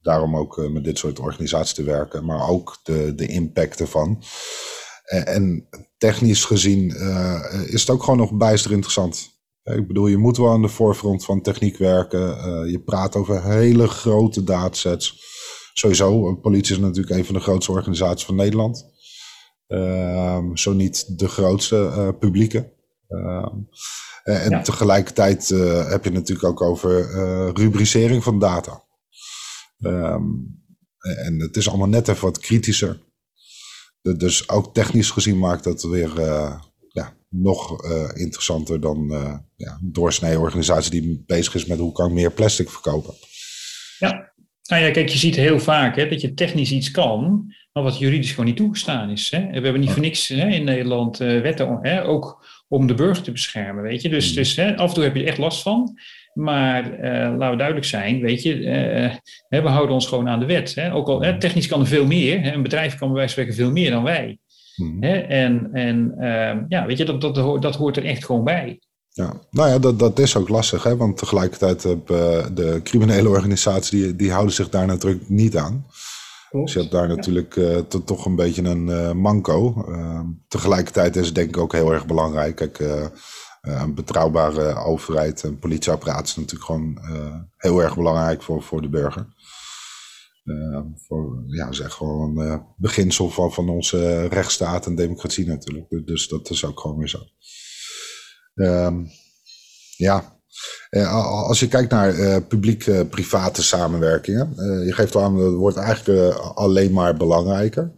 [0.00, 2.24] daarom ook met dit soort organisaties te werken.
[2.24, 4.22] Maar ook de, de impact ervan.
[5.04, 6.90] En, en technisch gezien
[7.66, 9.34] is het ook gewoon nog bijster interessant.
[9.62, 12.20] Ik bedoel, je moet wel aan de voorfront van techniek werken.
[12.70, 15.24] je praat over hele grote datasets.
[15.72, 18.95] Sowieso, politie is natuurlijk een van de grootste organisaties van Nederland.
[19.66, 22.72] Ehm, zo niet de grootste uh, publieke.
[23.08, 23.54] Ehm,
[24.24, 28.84] en tegelijkertijd uh, heb je natuurlijk ook over uh, rubricering van data.
[29.78, 30.60] Um,
[30.98, 33.00] en het is allemaal net even wat kritischer.
[34.00, 36.20] Dus ook technisch gezien maakt dat weer
[36.88, 39.08] ja, nog interessanter dan
[39.56, 43.14] ja, een doorsnee organisatie die bezig is met hoe kan ik meer plastic verkopen.
[43.98, 47.84] Ja, nou ja, kijk, je ziet heel vaak hè, dat je technisch iets kan, maar
[47.84, 49.30] wat juridisch gewoon niet toegestaan is.
[49.30, 49.46] Hè.
[49.46, 53.22] We hebben niet voor niks hè, in Nederland uh, wetten, hè, ook om de burger
[53.22, 54.08] te beschermen, weet je.
[54.08, 54.34] Dus, hmm.
[54.34, 55.98] dus hè, af en toe heb je er echt last van.
[56.34, 58.58] Maar uh, laten we duidelijk zijn, weet je,
[59.48, 60.74] uh, we houden ons gewoon aan de wet.
[60.74, 60.92] Hè.
[60.92, 63.42] Ook al hè, technisch kan er veel meer, hè, een bedrijf kan bij wijze van
[63.42, 64.38] spreken veel meer dan wij.
[64.74, 65.02] Hmm.
[65.02, 65.16] Hè.
[65.18, 68.80] En, en ehm, ja, weet je, dat, dat, dat hoort er echt gewoon bij.
[69.08, 70.96] Ja, nou ja, dat, dat is ook lastig, hè?
[70.96, 75.86] want tegelijkertijd hebben de criminele organisaties, die, die houden zich daar natuurlijk niet aan.
[76.50, 79.84] Dus je hebt daar natuurlijk uh, toch een beetje een uh, manco.
[79.88, 82.56] Uh, tegelijkertijd is het denk ik ook heel erg belangrijk.
[82.56, 82.78] Kijk,
[83.60, 86.98] een betrouwbare overheid en politieapparaat is natuurlijk gewoon
[87.56, 89.26] heel erg belangrijk voor, voor de burger.
[90.96, 96.06] voor, ja, zeg gewoon beginsel van, van onze rechtsstaat en democratie natuurlijk.
[96.06, 97.18] Dus dat is ook gewoon weer zo.
[98.54, 99.08] Um,
[99.96, 100.35] ja,
[101.46, 106.92] als je kijkt naar uh, publiek-private samenwerkingen, uh, je geeft aan, dat wordt eigenlijk alleen
[106.92, 107.92] maar belangrijker.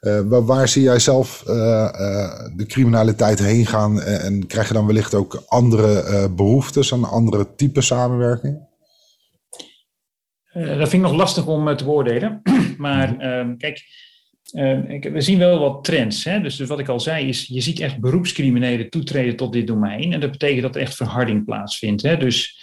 [0.00, 1.42] Waar, waar, zie jij zelf
[2.56, 7.80] de criminaliteit heen gaan en krijg je dan wellicht ook andere behoeftes aan andere type
[7.80, 8.70] samenwerking?
[10.52, 12.42] dat vind ik nog lastig om te beoordelen.
[12.78, 13.82] maar ehm, kijk,
[14.52, 16.24] we zien wel wat trends.
[16.24, 16.40] Hè?
[16.40, 20.12] Dus, dus, wat ik al zei is, je ziet echt beroepscriminelen toetreden tot dit domein.
[20.12, 22.02] En dat betekent dat er echt verharding plaatsvindt.
[22.02, 22.16] Hè?
[22.16, 22.60] Dus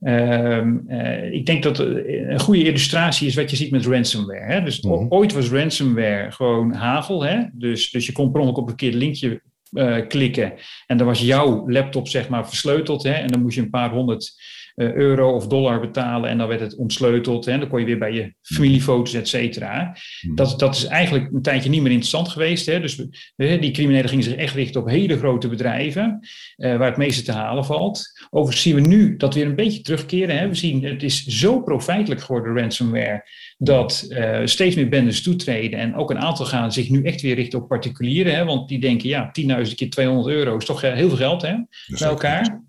[0.00, 4.52] uh, uh, ik denk dat een goede illustratie is wat je ziet met ransomware.
[4.52, 4.62] Hè?
[4.62, 5.06] Dus mhm.
[5.08, 7.24] ooit was ransomware gewoon hagel.
[7.24, 7.42] Hè?
[7.52, 10.52] Dus, dus je kon per ongeluk op een verkeerd linkje uh, klikken.
[10.86, 13.02] En dan was jouw laptop zeg maar versleuteld.
[13.02, 13.12] Hè?
[13.12, 16.60] En dan moest je een paar honderd eh, euro of dollar betalen en dan werd
[16.60, 17.46] het ontsleuteld.
[17.46, 19.96] En dan kon je weer bij je familiefoto's, et cetera.
[20.20, 20.34] Hmm.
[20.34, 22.66] Dat, dat is eigenlijk een tijdje niet meer interessant geweest.
[22.66, 22.80] Hè?
[22.80, 22.96] Dus
[23.36, 26.18] die criminelen gingen zich echt richten op hele grote bedrijven,
[26.56, 28.02] uh, waar het meeste te halen valt.
[28.30, 30.38] Overigens zien we nu dat weer een beetje terugkeren.
[30.38, 30.48] Hè?
[30.48, 35.78] We zien, het is zo profijtelijk geworden, ransomware, dat uh, steeds meer bendes toetreden.
[35.78, 38.34] En ook een aantal gaan zich nu echt weer richten op particulieren.
[38.34, 38.44] Hè?
[38.44, 41.54] Want die denken, ja, 10.000 keer 200 euro is toch heel veel geld hè?
[41.98, 42.66] bij elkaar.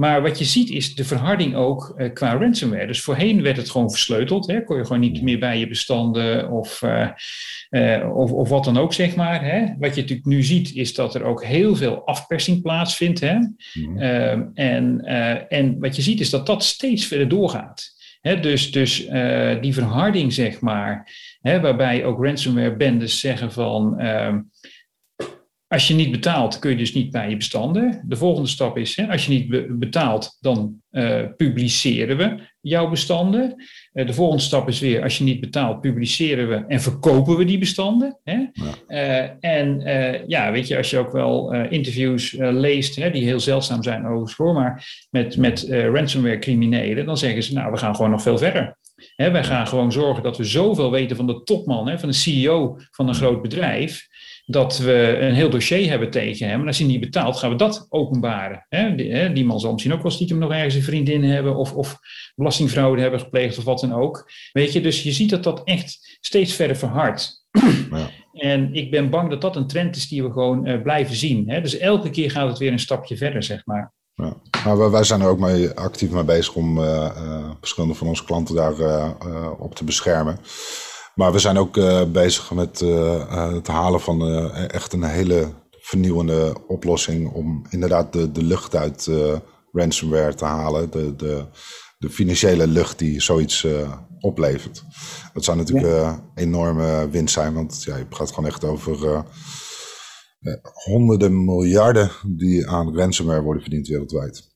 [0.00, 2.86] Maar wat je ziet is de verharding ook uh, qua ransomware.
[2.86, 4.46] Dus voorheen werd het gewoon versleuteld.
[4.46, 4.64] Hè?
[4.64, 7.08] Kon je gewoon niet meer bij je bestanden of, uh,
[7.70, 9.44] uh, of, of, wat dan ook, zeg maar.
[9.44, 9.66] Hè?
[9.78, 13.20] Wat je natuurlijk nu ziet is dat er ook heel veel afpersing plaatsvindt.
[13.20, 13.36] Hè?
[13.74, 13.98] Mm.
[14.54, 15.00] en,
[15.48, 17.98] en wat je ziet is dat dat steeds verder doorgaat.
[18.40, 18.96] Dus, dus
[19.60, 23.98] die verharding, zeg maar, waarbij ook ransomware bendes zeggen van...
[23.98, 24.38] Ehm,
[25.70, 28.04] als je niet betaalt, kun je dus niet bij je bestanden.
[28.06, 33.54] De volgende stap is, hè, als je niet betaalt, dan uh, publiceren we jouw bestanden.
[33.92, 37.44] Uh, de volgende stap is weer, als je niet betaalt, publiceren we en verkopen we
[37.44, 38.18] die bestanden.
[38.24, 38.46] Hè?
[38.52, 39.32] Ja.
[39.40, 39.82] Uh, en
[40.26, 44.36] ja, weet je, als je ook wel interviews leest, hè, die heel zeldzaam zijn overigens
[44.36, 48.38] hoor, maar met, met ransomware criminelen, dan zeggen ze, nou, we gaan gewoon nog veel
[48.38, 48.78] verder.
[49.16, 52.14] Hè, wij gaan gewoon zorgen dat we zoveel weten van de topman, hè, van de
[52.14, 54.08] CEO van een groot bedrijf,
[54.50, 56.60] dat we een heel dossier hebben tegen hem.
[56.60, 58.66] En als hij niet betaalt, gaan we dat openbaren.
[58.68, 58.94] Hè?
[58.94, 59.32] Die, hè?
[59.32, 61.98] die, man zal misschien ook wel stiekem nog ergens een vriendin hebben of, of
[62.34, 64.30] belastingfraude hebben gepleegd of wat dan ook.
[64.52, 67.46] Weet je, dus je ziet dat dat echt steeds verder verhardt.
[67.90, 68.10] Ja.
[68.32, 71.50] En ik ben bang dat dat een trend is die we gewoon uh, blijven zien.
[71.50, 71.60] Hè?
[71.60, 73.92] Dus elke keer gaat het weer een stapje verder, zeg maar.
[74.14, 74.36] Ja.
[74.64, 78.24] Maar wij zijn er ook mee, actief mee bezig om uh, uh, verschillende van onze
[78.24, 78.74] klanten daar
[79.58, 80.38] op te beschermen.
[81.20, 81.80] Maar we zijn ook
[82.12, 82.78] bezig met
[83.28, 89.10] het halen van echt een hele vernieuwende oplossing om inderdaad de, de lucht uit
[89.72, 90.90] ransomware te halen.
[90.90, 91.44] De, de,
[91.98, 93.66] de financiële lucht die zoiets
[94.20, 94.84] oplevert.
[95.32, 96.30] Dat zou natuurlijk ja.
[96.34, 99.24] enorme winst zijn, want ja, je gaat gewoon echt over
[100.84, 104.49] honderden miljarden die aan ransomware worden verdiend wereldwijd.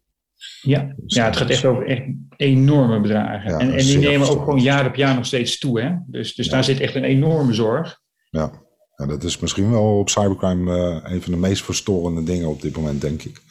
[0.61, 2.03] Ja, dus ja het gaat echt over echt
[2.37, 3.59] enorme bedragen.
[3.59, 5.81] en, en die nemen ook gewoon jaar op jaar nog steeds toe.
[5.81, 5.91] Hè?
[6.07, 8.01] Dus, dus daar zit echt een enorme zorg.
[8.31, 8.53] Ja.
[8.97, 12.63] ja, dat is misschien wel op cybercrime uh, een van de meest verstorende dingen op
[12.63, 13.43] dit moment, denk ik.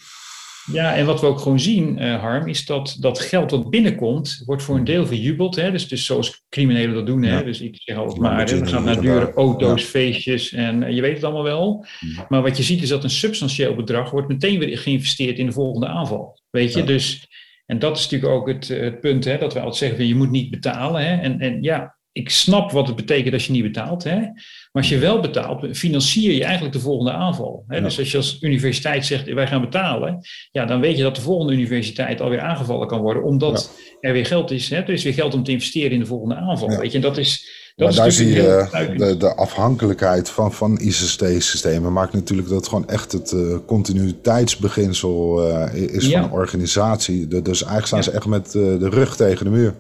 [0.72, 4.41] Ja, en wat we ook gewoon zien, uh, Harm, is dat dat geld dat binnenkomt,
[4.46, 5.56] wordt voor een deel verjubeld.
[5.56, 5.72] Hè?
[5.72, 7.24] Dus, dus zoals criminelen dat doen.
[7.24, 7.44] Hè?
[7.44, 9.88] Dus ik zeg altijd maar, we gaan naar dure auto's, ja.
[9.88, 11.86] feestjes en uh, je weet het allemaal wel.
[12.00, 12.26] Ja.
[12.30, 15.52] Maar wat je ziet is dat een substantieel bedrag wordt meteen weer geïnvesteerd in de
[15.52, 16.41] volgende aanval.
[16.56, 16.86] Weet je, ja.
[16.86, 17.28] dus...
[17.66, 20.32] En dat is natuurlijk ook het, het punt, hè, dat we altijd zeggen, je moet
[20.32, 21.06] niet betalen.
[21.06, 21.22] Hè?
[21.22, 24.04] En, en ja, ik snap wat het betekent als je niet betaalt.
[24.04, 24.16] Hè?
[24.20, 24.34] Maar
[24.72, 27.64] als je wel betaalt, financier je eigenlijk de volgende aanval.
[27.68, 27.76] Hè?
[27.76, 27.84] Ja.
[27.84, 30.20] Dus als je als universiteit zegt, wij gaan betalen,
[30.51, 34.08] ja, dan weet je dat de volgende universiteit alweer aangevallen kan worden, omdat ja.
[34.08, 34.70] er weer geld is.
[34.70, 34.78] Hè?
[34.78, 36.72] Er is weer geld om te investeren in de volgende aanval.
[36.72, 36.80] Ja.
[36.80, 36.97] Weet je?
[36.97, 37.62] En dat is.
[37.76, 38.68] Dat maar daar zie je
[38.98, 45.74] de, de, afhankelijkheid van, van ICT-systemen maakt natuurlijk dat gewoon echt het uh, continuïteitsbeginsel uh,
[45.74, 47.28] is van een organisatie.
[47.28, 49.76] De, dus eigenlijk staan ze echt met uh, de rug tegen de muur.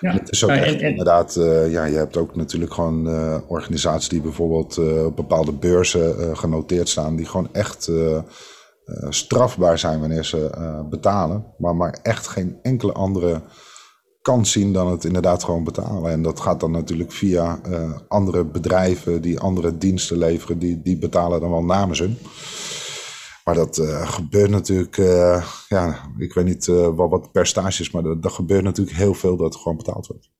[0.00, 0.12] Ja.
[0.12, 1.34] Het is ook echt en, en, inderdaad,
[1.68, 3.08] ja, je hebt ook natuurlijk gewoon
[3.48, 7.90] organisaties die bijvoorbeeld op bepaalde beurzen genoteerd staan, die gewoon echt
[9.08, 10.50] strafbaar zijn wanneer ze
[10.90, 13.42] betalen, maar, maar echt geen enkele andere
[14.28, 16.10] kans zien dan het inderdaad gewoon betalen.
[16.10, 17.60] En dat gaat dan natuurlijk via
[18.08, 22.16] andere bedrijven die andere diensten leveren, die, die betalen dan wel namens hun.
[23.44, 28.30] Maar dat uh, gebeurt natuurlijk, uh, ja, ik weet niet wat, wat is, maar er
[28.30, 30.30] gebeurt natuurlijk heel veel dat het gewoon betaald wordt.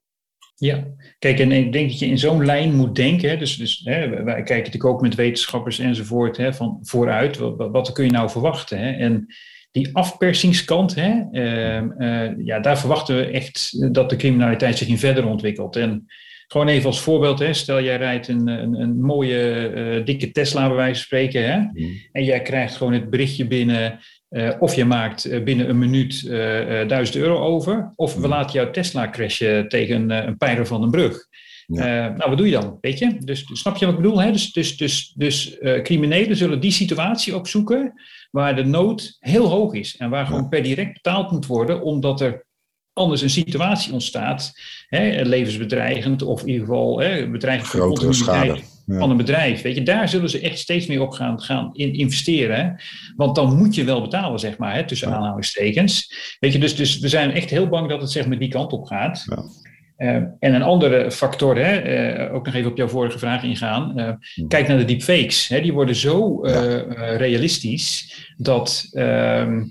[0.61, 0.87] Ja,
[1.19, 3.39] kijk, en ik denk dat je in zo'n lijn moet denken.
[3.39, 7.39] Dus dus hè, wij kijken natuurlijk ook met wetenschappers enzovoort hè, van vooruit.
[7.39, 8.79] Wat, wat kun je nou verwachten?
[8.79, 8.91] Hè?
[8.91, 9.27] En
[9.71, 15.27] die afpersingskant, hè, ehm, ja, daar verwachten we echt dat de criminaliteit zich in verder
[15.27, 15.77] ontwikkelt.
[15.77, 16.07] En
[16.49, 20.67] gewoon even als voorbeeld, hè, stel jij rijdt een, een, een mooie uh, dikke Tesla
[20.67, 21.53] bij wijze van spreken.
[21.53, 22.01] Hè, mm.
[22.13, 23.99] En jij krijgt gewoon het berichtje binnen.
[24.31, 27.93] Uh, of je maakt binnen een minuut uh, 1000 euro over.
[27.95, 31.27] Of we laten jouw Tesla crashen tegen een pijler van een brug.
[31.71, 32.09] Ja.
[32.09, 32.79] nou, wat doe je dan?
[32.81, 33.17] Weet je?
[33.19, 34.23] Dus, dus snap je wat ik bedoel?
[34.23, 34.33] Hè?
[34.33, 37.93] Dus, dus, dus, dus criminelen zullen die situatie opzoeken
[38.31, 39.97] waar de nood heel hoog is.
[39.97, 42.47] En waar gewoon per direct betaald moet worden, omdat er
[42.93, 44.53] anders een situatie ontstaat,
[44.89, 48.99] hè, levensbedreigend of in ieder geval hè, bedreigend voor de ja.
[48.99, 49.63] van een bedrijf.
[49.63, 52.81] Weet je, daar zullen ze echt steeds meer op gaan, gaan in investeren.
[53.17, 55.15] Want dan moet je wel betalen, zeg maar, hè, tussen ja.
[55.15, 56.13] aanhalingstekens.
[56.41, 58.73] Weet je, dus, dus we zijn echt heel bang dat het zeg maar die kant
[58.73, 59.25] op gaat.
[59.27, 59.43] Ja.
[59.99, 63.93] Uh, en een andere factor, hè, uh, ook nog even op jouw vorige vraag ingaan.
[64.01, 64.11] Uh,
[64.49, 65.49] kijk naar de deepfakes.
[65.49, 66.41] Hè, die worden zo
[67.17, 69.63] realistisch dat ehm,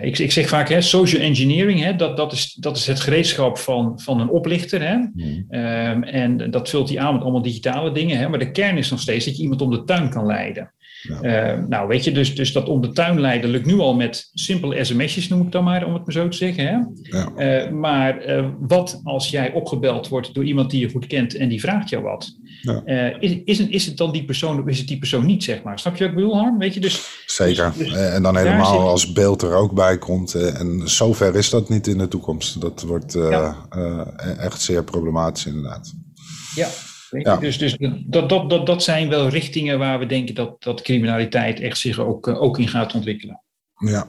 [0.00, 3.58] ik, ik, zeg vaak, hè, social engineering, hè, dat, dat, is, dat is het gereedschap
[3.58, 4.82] van, van een oplichter.
[4.82, 4.96] Hè?
[4.96, 5.46] Mm.
[5.50, 8.18] Um, en dat vult hij aan met allemaal digitale dingen.
[8.18, 8.28] Hè?
[8.28, 10.72] Maar de kern is nog steeds dat je iemand om de tuin kan leiden.
[11.02, 11.52] Ja.
[11.54, 14.30] Uh, nou, weet je, dus, dus dat om de tuin leiden lukt nu al met
[14.32, 16.66] simpele sms'jes, noem ik dan maar, om het maar zo te zeggen.
[16.66, 16.78] Hè?
[17.02, 17.64] Ja.
[17.64, 21.48] Uh, maar uh, wat als jij opgebeld wordt door iemand die je goed kent en
[21.48, 22.36] die vraagt jou wat?
[22.60, 22.82] Ja.
[23.20, 25.62] is, is, het, is het dan die persoon of is het die persoon niet, zeg
[25.62, 25.78] maar?
[25.78, 26.58] Snap je wat ik bedoel, Harm?
[26.58, 27.72] Weet je, dus, Zeker.
[27.76, 28.80] Dus, dus en dan helemaal zit...
[28.80, 30.34] als beeld er ook bij komt.
[30.34, 32.60] en zover is dat niet in de toekomst.
[32.60, 33.18] Dat wordt
[34.38, 35.94] echt zeer problematisch, inderdaad.
[36.54, 36.68] Ja,
[37.20, 37.36] ja.
[37.36, 41.60] Dus, dus dat, dat, dat, dat zijn wel richtingen waar we denken dat, dat criminaliteit
[41.60, 43.42] echt zich ook, eh, ook in gaat ontwikkelen.
[43.76, 44.08] Ja.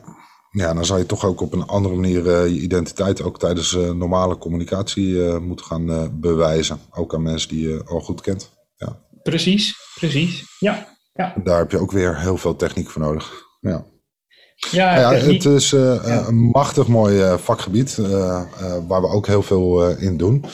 [0.51, 3.73] ja, dan zal je toch ook op een andere manier uh, je identiteit ook tijdens
[3.73, 6.79] uh, normale communicatie uh, moeten gaan bewijzen.
[6.91, 8.51] Ook aan mensen die je al goed kent.
[8.75, 8.99] Ja.
[9.23, 10.43] Precies, precies.
[10.59, 11.33] Ja, ja.
[11.43, 13.43] Daar heb je ook weer heel veel techniek voor nodig.
[13.59, 13.85] Ja.
[14.71, 16.27] Ja, ja het is uh, ja.
[16.27, 18.41] een machtig mooi uh, vakgebied uh,
[18.87, 20.45] waar we ook heel veel in doen.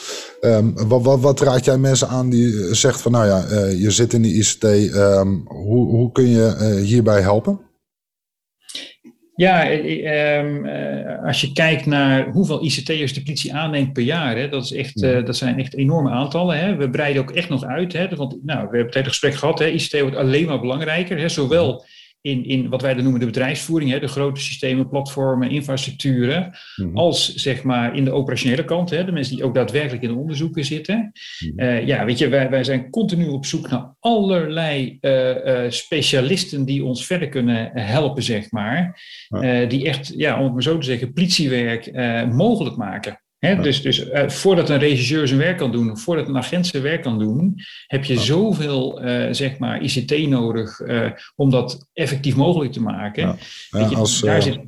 [0.42, 4.14] Um, wat, wat, wat, raad jij mensen aan die zegt van nou ja, je zit
[4.14, 7.60] in de ICT, um, hoe, hoe kun je hierbij helpen?
[9.36, 10.66] Ja, ehm,
[11.26, 15.02] als je kijkt naar hoeveel ICT'ers de politie aanneemt per jaar, hè, dat, is echt,
[15.02, 16.60] dat zijn echt enorme aantallen.
[16.60, 16.76] Hè.
[16.76, 17.94] We breiden ook echt nog uit.
[17.94, 19.60] Hè, want nou, we hebben het hele gesprek gehad.
[19.60, 21.20] Hè, ICT wordt alleen maar belangrijker.
[21.20, 21.86] Hè, zowel
[22.22, 26.98] in, in wat wij dan noemen de bedrijfsvoering, hè, de grote systemen, platformen, infrastructuren, mhm.
[26.98, 30.20] als zeg maar in de operationele kant, hè, de mensen die ook daadwerkelijk in de
[30.20, 31.12] onderzoeken zitten.
[31.40, 31.60] Mhm.
[31.60, 36.66] Eh, ja, weet je, wij, wij zijn continu op zoek naar allerlei uh, uh, specialisten
[36.66, 39.02] die ons verder kunnen helpen, zeg maar,
[39.68, 41.94] die echt, ja, om het maar zo te zeggen, politiewerk
[42.32, 46.68] mogelijk maken dus dus uh, voordat een regisseur zijn werk kan doen, voordat een agent
[46.68, 47.56] zijn werk kan doen,
[47.88, 53.38] heb je zoveel uh, zeg maar ICT nodig uh, om dat effectief mogelijk te maken.
[53.70, 53.80] Ja.
[53.90, 54.60] Je, als, daar zit...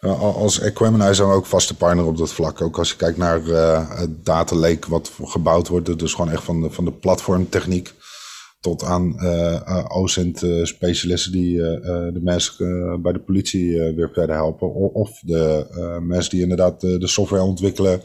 [0.00, 2.60] als Equemini zijn we ook vaste partner op dat vlak.
[2.60, 3.40] Ook als je kijkt naar
[3.98, 7.92] het data lake wat gebouwd wordt, dus gewoon echt van de, van de platformtechniek
[8.66, 11.56] tot aan uh, OSINT-specialisten die
[12.12, 14.74] de mensen bij de politie weer verder helpen.
[14.74, 15.66] Of de
[16.02, 18.02] mensen die inderdaad de software ontwikkelen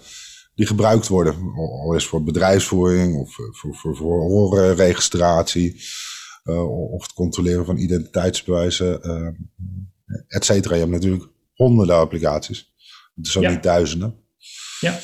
[0.56, 1.36] die gebruikt worden.
[1.56, 5.82] Al is voor bedrijfsvoering of voor, voor, voor horenregistratie.
[6.92, 9.02] of het controleren van identiteitsbewijzen,
[10.28, 10.74] et cetera.
[10.74, 12.74] Je hebt natuurlijk honderden applicaties.
[13.16, 14.16] Het ook niet duizenden.
[14.80, 15.00] Ja.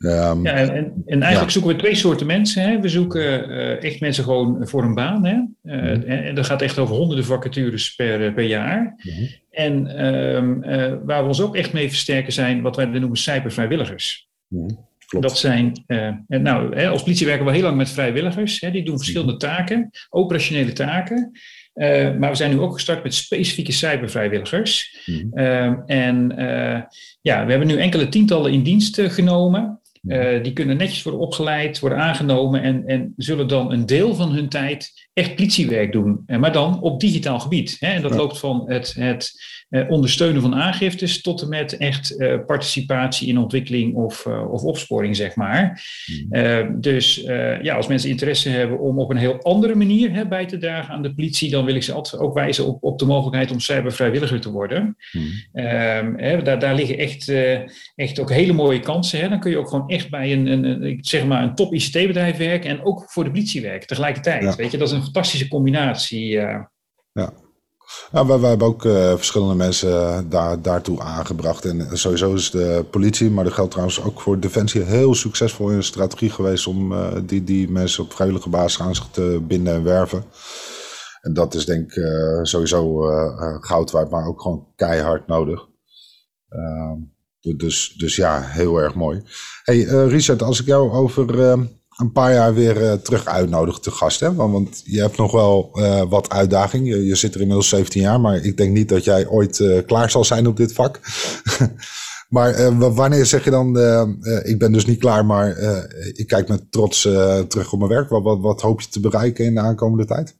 [0.00, 2.62] Ehm, ja, en, en eigenlijk zoeken we twee soorten mensen.
[2.62, 2.80] Hè.
[2.80, 5.24] We zoeken uh, echt mensen gewoon voor een baan.
[5.24, 5.34] Hè.
[5.64, 8.94] Uh, mm en, dat gaat echt over honderden vacatures per, eh, per jaar.
[9.02, 13.16] Mm En um, uh, waar we ons ook echt mee versterken zijn wat wij noemen
[13.16, 14.28] cybervrijwilligers.
[14.48, 14.88] Mm
[15.20, 15.84] Dat zijn,
[16.26, 18.60] nou, hè, als politie werken we heel lang met vrijwilligers.
[18.60, 21.30] Hè, die doen verschillende taken, operationele taken.
[21.74, 24.98] Uh, maar we zijn nu ook gestart met specifieke cybervrijwilligers.
[25.32, 26.80] Uh, en uh,
[27.20, 29.79] ja, we hebben nu enkele tientallen in dienst genomen.
[30.02, 34.32] Uh, die kunnen netjes worden opgeleid, worden aangenomen en, en zullen dan een deel van
[34.32, 36.22] hun tijd echt politiewerk doen.
[36.26, 37.76] Uh, maar dan op digitaal gebied.
[37.78, 37.88] Hè?
[37.92, 39.32] En dat loopt van het, het
[39.70, 42.16] uh, ondersteunen van aangiftes tot en met echt
[42.46, 45.82] participatie in ontwikkeling of, of opsporing, zeg maar.
[46.04, 46.80] Hmm.
[46.80, 47.14] dus
[47.62, 50.94] ja, als mensen interesse hebben om op een heel andere manier hè, bij te dragen
[50.94, 53.60] aan de politie, dan wil ik ze altijd ook wijzen op, op de mogelijkheid om
[53.60, 54.96] cybervrijwilliger te worden.
[55.10, 55.30] Hmm.
[55.52, 57.28] Ehm, hè, daar, daar liggen echt,
[57.94, 59.20] echt ook hele mooie kansen.
[59.20, 59.28] Hè?
[59.28, 62.70] Dan kun je ook gewoon echt bij een, een, zeg maar een top ICT-bedrijf werken
[62.70, 64.56] en ook voor de politie werken tegelijkertijd.
[64.56, 66.26] Weet je, dat is een fantastische combinatie.
[67.12, 67.32] Ja.
[68.12, 71.64] Ja, wij, hebben ook uh, verschillende mensen eh, daar, daartoe aangebracht.
[71.64, 75.76] En sowieso is de politie, maar dat geldt trouwens ook voor Defensie, heel succesvol in
[75.76, 76.94] een strategie geweest om
[77.26, 80.24] die, die mensen op vrijwillige basis aan te binden en werven.
[81.20, 82.04] En dat is denk ik
[82.42, 83.00] sowieso
[83.60, 85.68] goud waard, maar ook gewoon keihard nodig.
[86.48, 86.98] Ehm,
[87.56, 89.22] dus, dus ja, heel erg mooi.
[89.62, 91.60] Hey Richard, als ik jou over uh,
[92.00, 94.34] een paar jaar weer uh, terug uitnodig te gast, hè?
[94.34, 95.70] Want, want je hebt nog wel
[96.08, 96.88] wat uitdaging.
[96.88, 100.10] Je, je, zit er inmiddels 17 jaar, maar ik denk niet dat jij ooit klaar
[100.10, 101.00] zal zijn op dit vak.
[102.28, 103.68] maar wanneer zeg je dan,
[104.42, 105.56] ik ben dus niet klaar, maar
[106.12, 107.00] ik kijk met trots
[107.48, 108.08] terug op mijn werk.
[108.08, 110.38] Wat, wat, wat hoop je te bereiken in de aankomende tijd?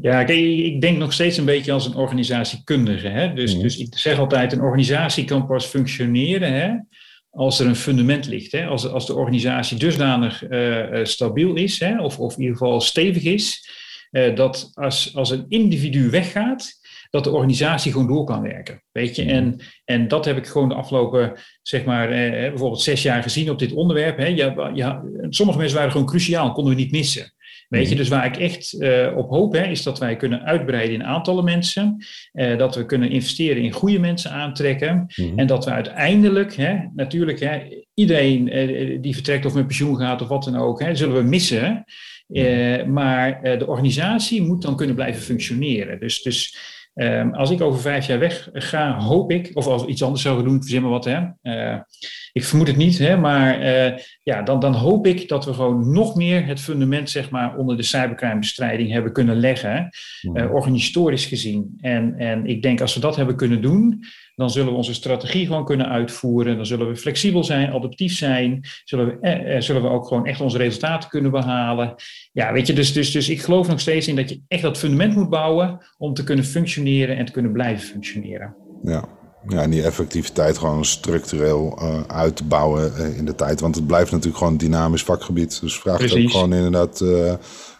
[0.00, 3.08] Ja, kijk, ik denk nog steeds een beetje als een organisatiekundige.
[3.08, 3.34] Hè?
[3.34, 3.62] Dus, mhm.
[3.62, 6.70] dus ik zeg altijd, een organisatie kan pas functioneren hè,
[7.34, 8.52] als er een fundament ligt.
[8.52, 8.66] Hè?
[8.66, 13.22] Als, als de organisatie dusdanig uh, stabiel is, hè, of, of in ieder geval stevig
[13.22, 13.68] is,
[14.10, 18.82] uh, dat als, als een individu weggaat, dat de organisatie gewoon door kan werken.
[18.92, 19.24] Weet je?
[19.24, 21.32] En, en dat heb ik gewoon de afgelopen,
[21.62, 24.18] zeg maar, eh, bijvoorbeeld zes jaar gezien op dit onderwerp.
[24.18, 24.26] Hè.
[24.26, 27.33] Ja, ja, sommige mensen waren gewoon cruciaal, konden we niet missen.
[27.74, 30.94] Weet je, dus waar ik echt uh, op hoop, hè, is dat wij kunnen uitbreiden
[30.94, 32.04] in aantallen mensen.
[32.32, 35.06] Uh, dat we kunnen investeren in goede mensen aantrekken.
[35.16, 35.38] Mhm.
[35.38, 37.60] En dat we uiteindelijk, hè, natuurlijk, hè,
[37.94, 41.22] iedereen uh, die vertrekt of met pensioen gaat of wat dan ook, hè, zullen we
[41.22, 41.84] missen.
[42.26, 42.92] Mhm.
[42.92, 46.00] maar de organisatie moet dan kunnen blijven functioneren.
[46.00, 46.58] Dus, dus
[46.94, 50.22] um, als ik over vijf jaar weg ga, hoop ik, of als we iets anders
[50.22, 51.20] zouden doen, verzin maar wat, hè
[52.34, 55.92] ik vermoed het niet, hè, maar uh, ja, dan, dan hoop ik dat we gewoon
[55.92, 59.88] nog meer het fundament zeg maar, onder de cybercrimebestrijding hebben kunnen leggen,
[60.22, 61.78] uh, organisatorisch gezien.
[61.80, 64.04] En, en ik denk als we dat hebben kunnen doen,
[64.34, 66.56] dan zullen we onze strategie gewoon kunnen uitvoeren.
[66.56, 68.60] Dan zullen we flexibel zijn, adaptief zijn.
[68.84, 71.94] Zullen we, eh, zullen we ook gewoon echt onze resultaten kunnen behalen.
[72.32, 74.78] Ja, weet je, dus, dus, dus ik geloof nog steeds in dat je echt dat
[74.78, 78.56] fundament moet bouwen om te kunnen functioneren en te kunnen blijven functioneren.
[78.82, 79.08] Ja,
[79.48, 83.60] ja, en die effectiviteit gewoon structureel uh, uit te bouwen uh, in de tijd.
[83.60, 85.60] Want het blijft natuurlijk gewoon een dynamisch vakgebied.
[85.60, 87.34] Dus vraagt ook gewoon inderdaad, uh,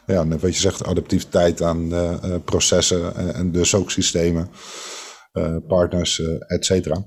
[0.06, 1.92] ja, wat je zegt, adaptiviteit aan
[2.44, 4.48] processen en dus ook systemen,
[5.68, 7.04] partners, et cetera.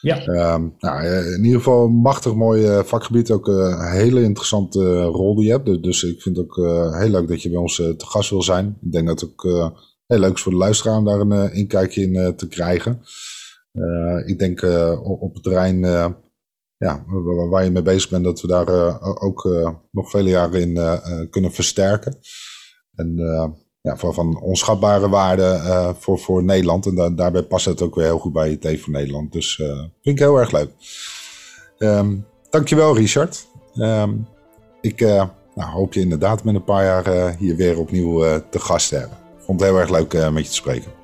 [0.00, 0.54] Ja.
[0.54, 3.30] Um, nou, in ieder geval een machtig mooi vakgebied.
[3.30, 5.82] Ook een hele interessante rol die je hebt.
[5.82, 6.56] Dus ik vind het ook
[6.94, 8.78] heel leuk dat je bij ons te gast wil zijn.
[8.82, 9.72] Ik denk dat het ook
[10.06, 13.02] heel leuk is voor de luisteraar om daar een inkijkje in te krijgen.
[14.26, 14.62] Ik denk
[15.02, 15.80] op het terrein
[16.76, 17.04] ja,
[17.50, 19.48] waar je mee bezig bent, dat we daar ook
[19.90, 22.18] nog vele jaren in kunnen versterken.
[22.94, 23.14] En
[23.80, 26.86] ja, van, van onschatbare waarde voor, voor Nederland.
[26.86, 29.32] En daarbij past het ook weer heel goed bij IT voor Nederland.
[29.32, 30.70] Dus vind ik heel erg leuk.
[31.78, 33.46] Um, dankjewel, Richard.
[33.74, 34.26] Um,
[34.80, 38.96] ik nou, hoop je inderdaad met een paar jaar hier weer opnieuw te gast te
[38.96, 39.18] hebben.
[39.38, 40.97] Vond het heel erg leuk met je te spreken.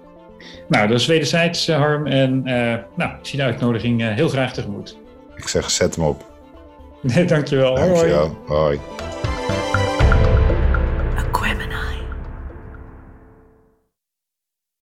[0.69, 2.07] Nou, dat is wederzijds, Harm.
[2.07, 2.43] En
[2.95, 4.99] nou, ik zie de uitnodiging heel graag tegemoet.
[5.37, 6.33] Ik zeg, zet hem op.
[7.01, 7.75] Nee, dankjewel.
[7.75, 8.37] Dankjewel.
[8.47, 8.79] Hoi.
[8.79, 8.81] Hoi.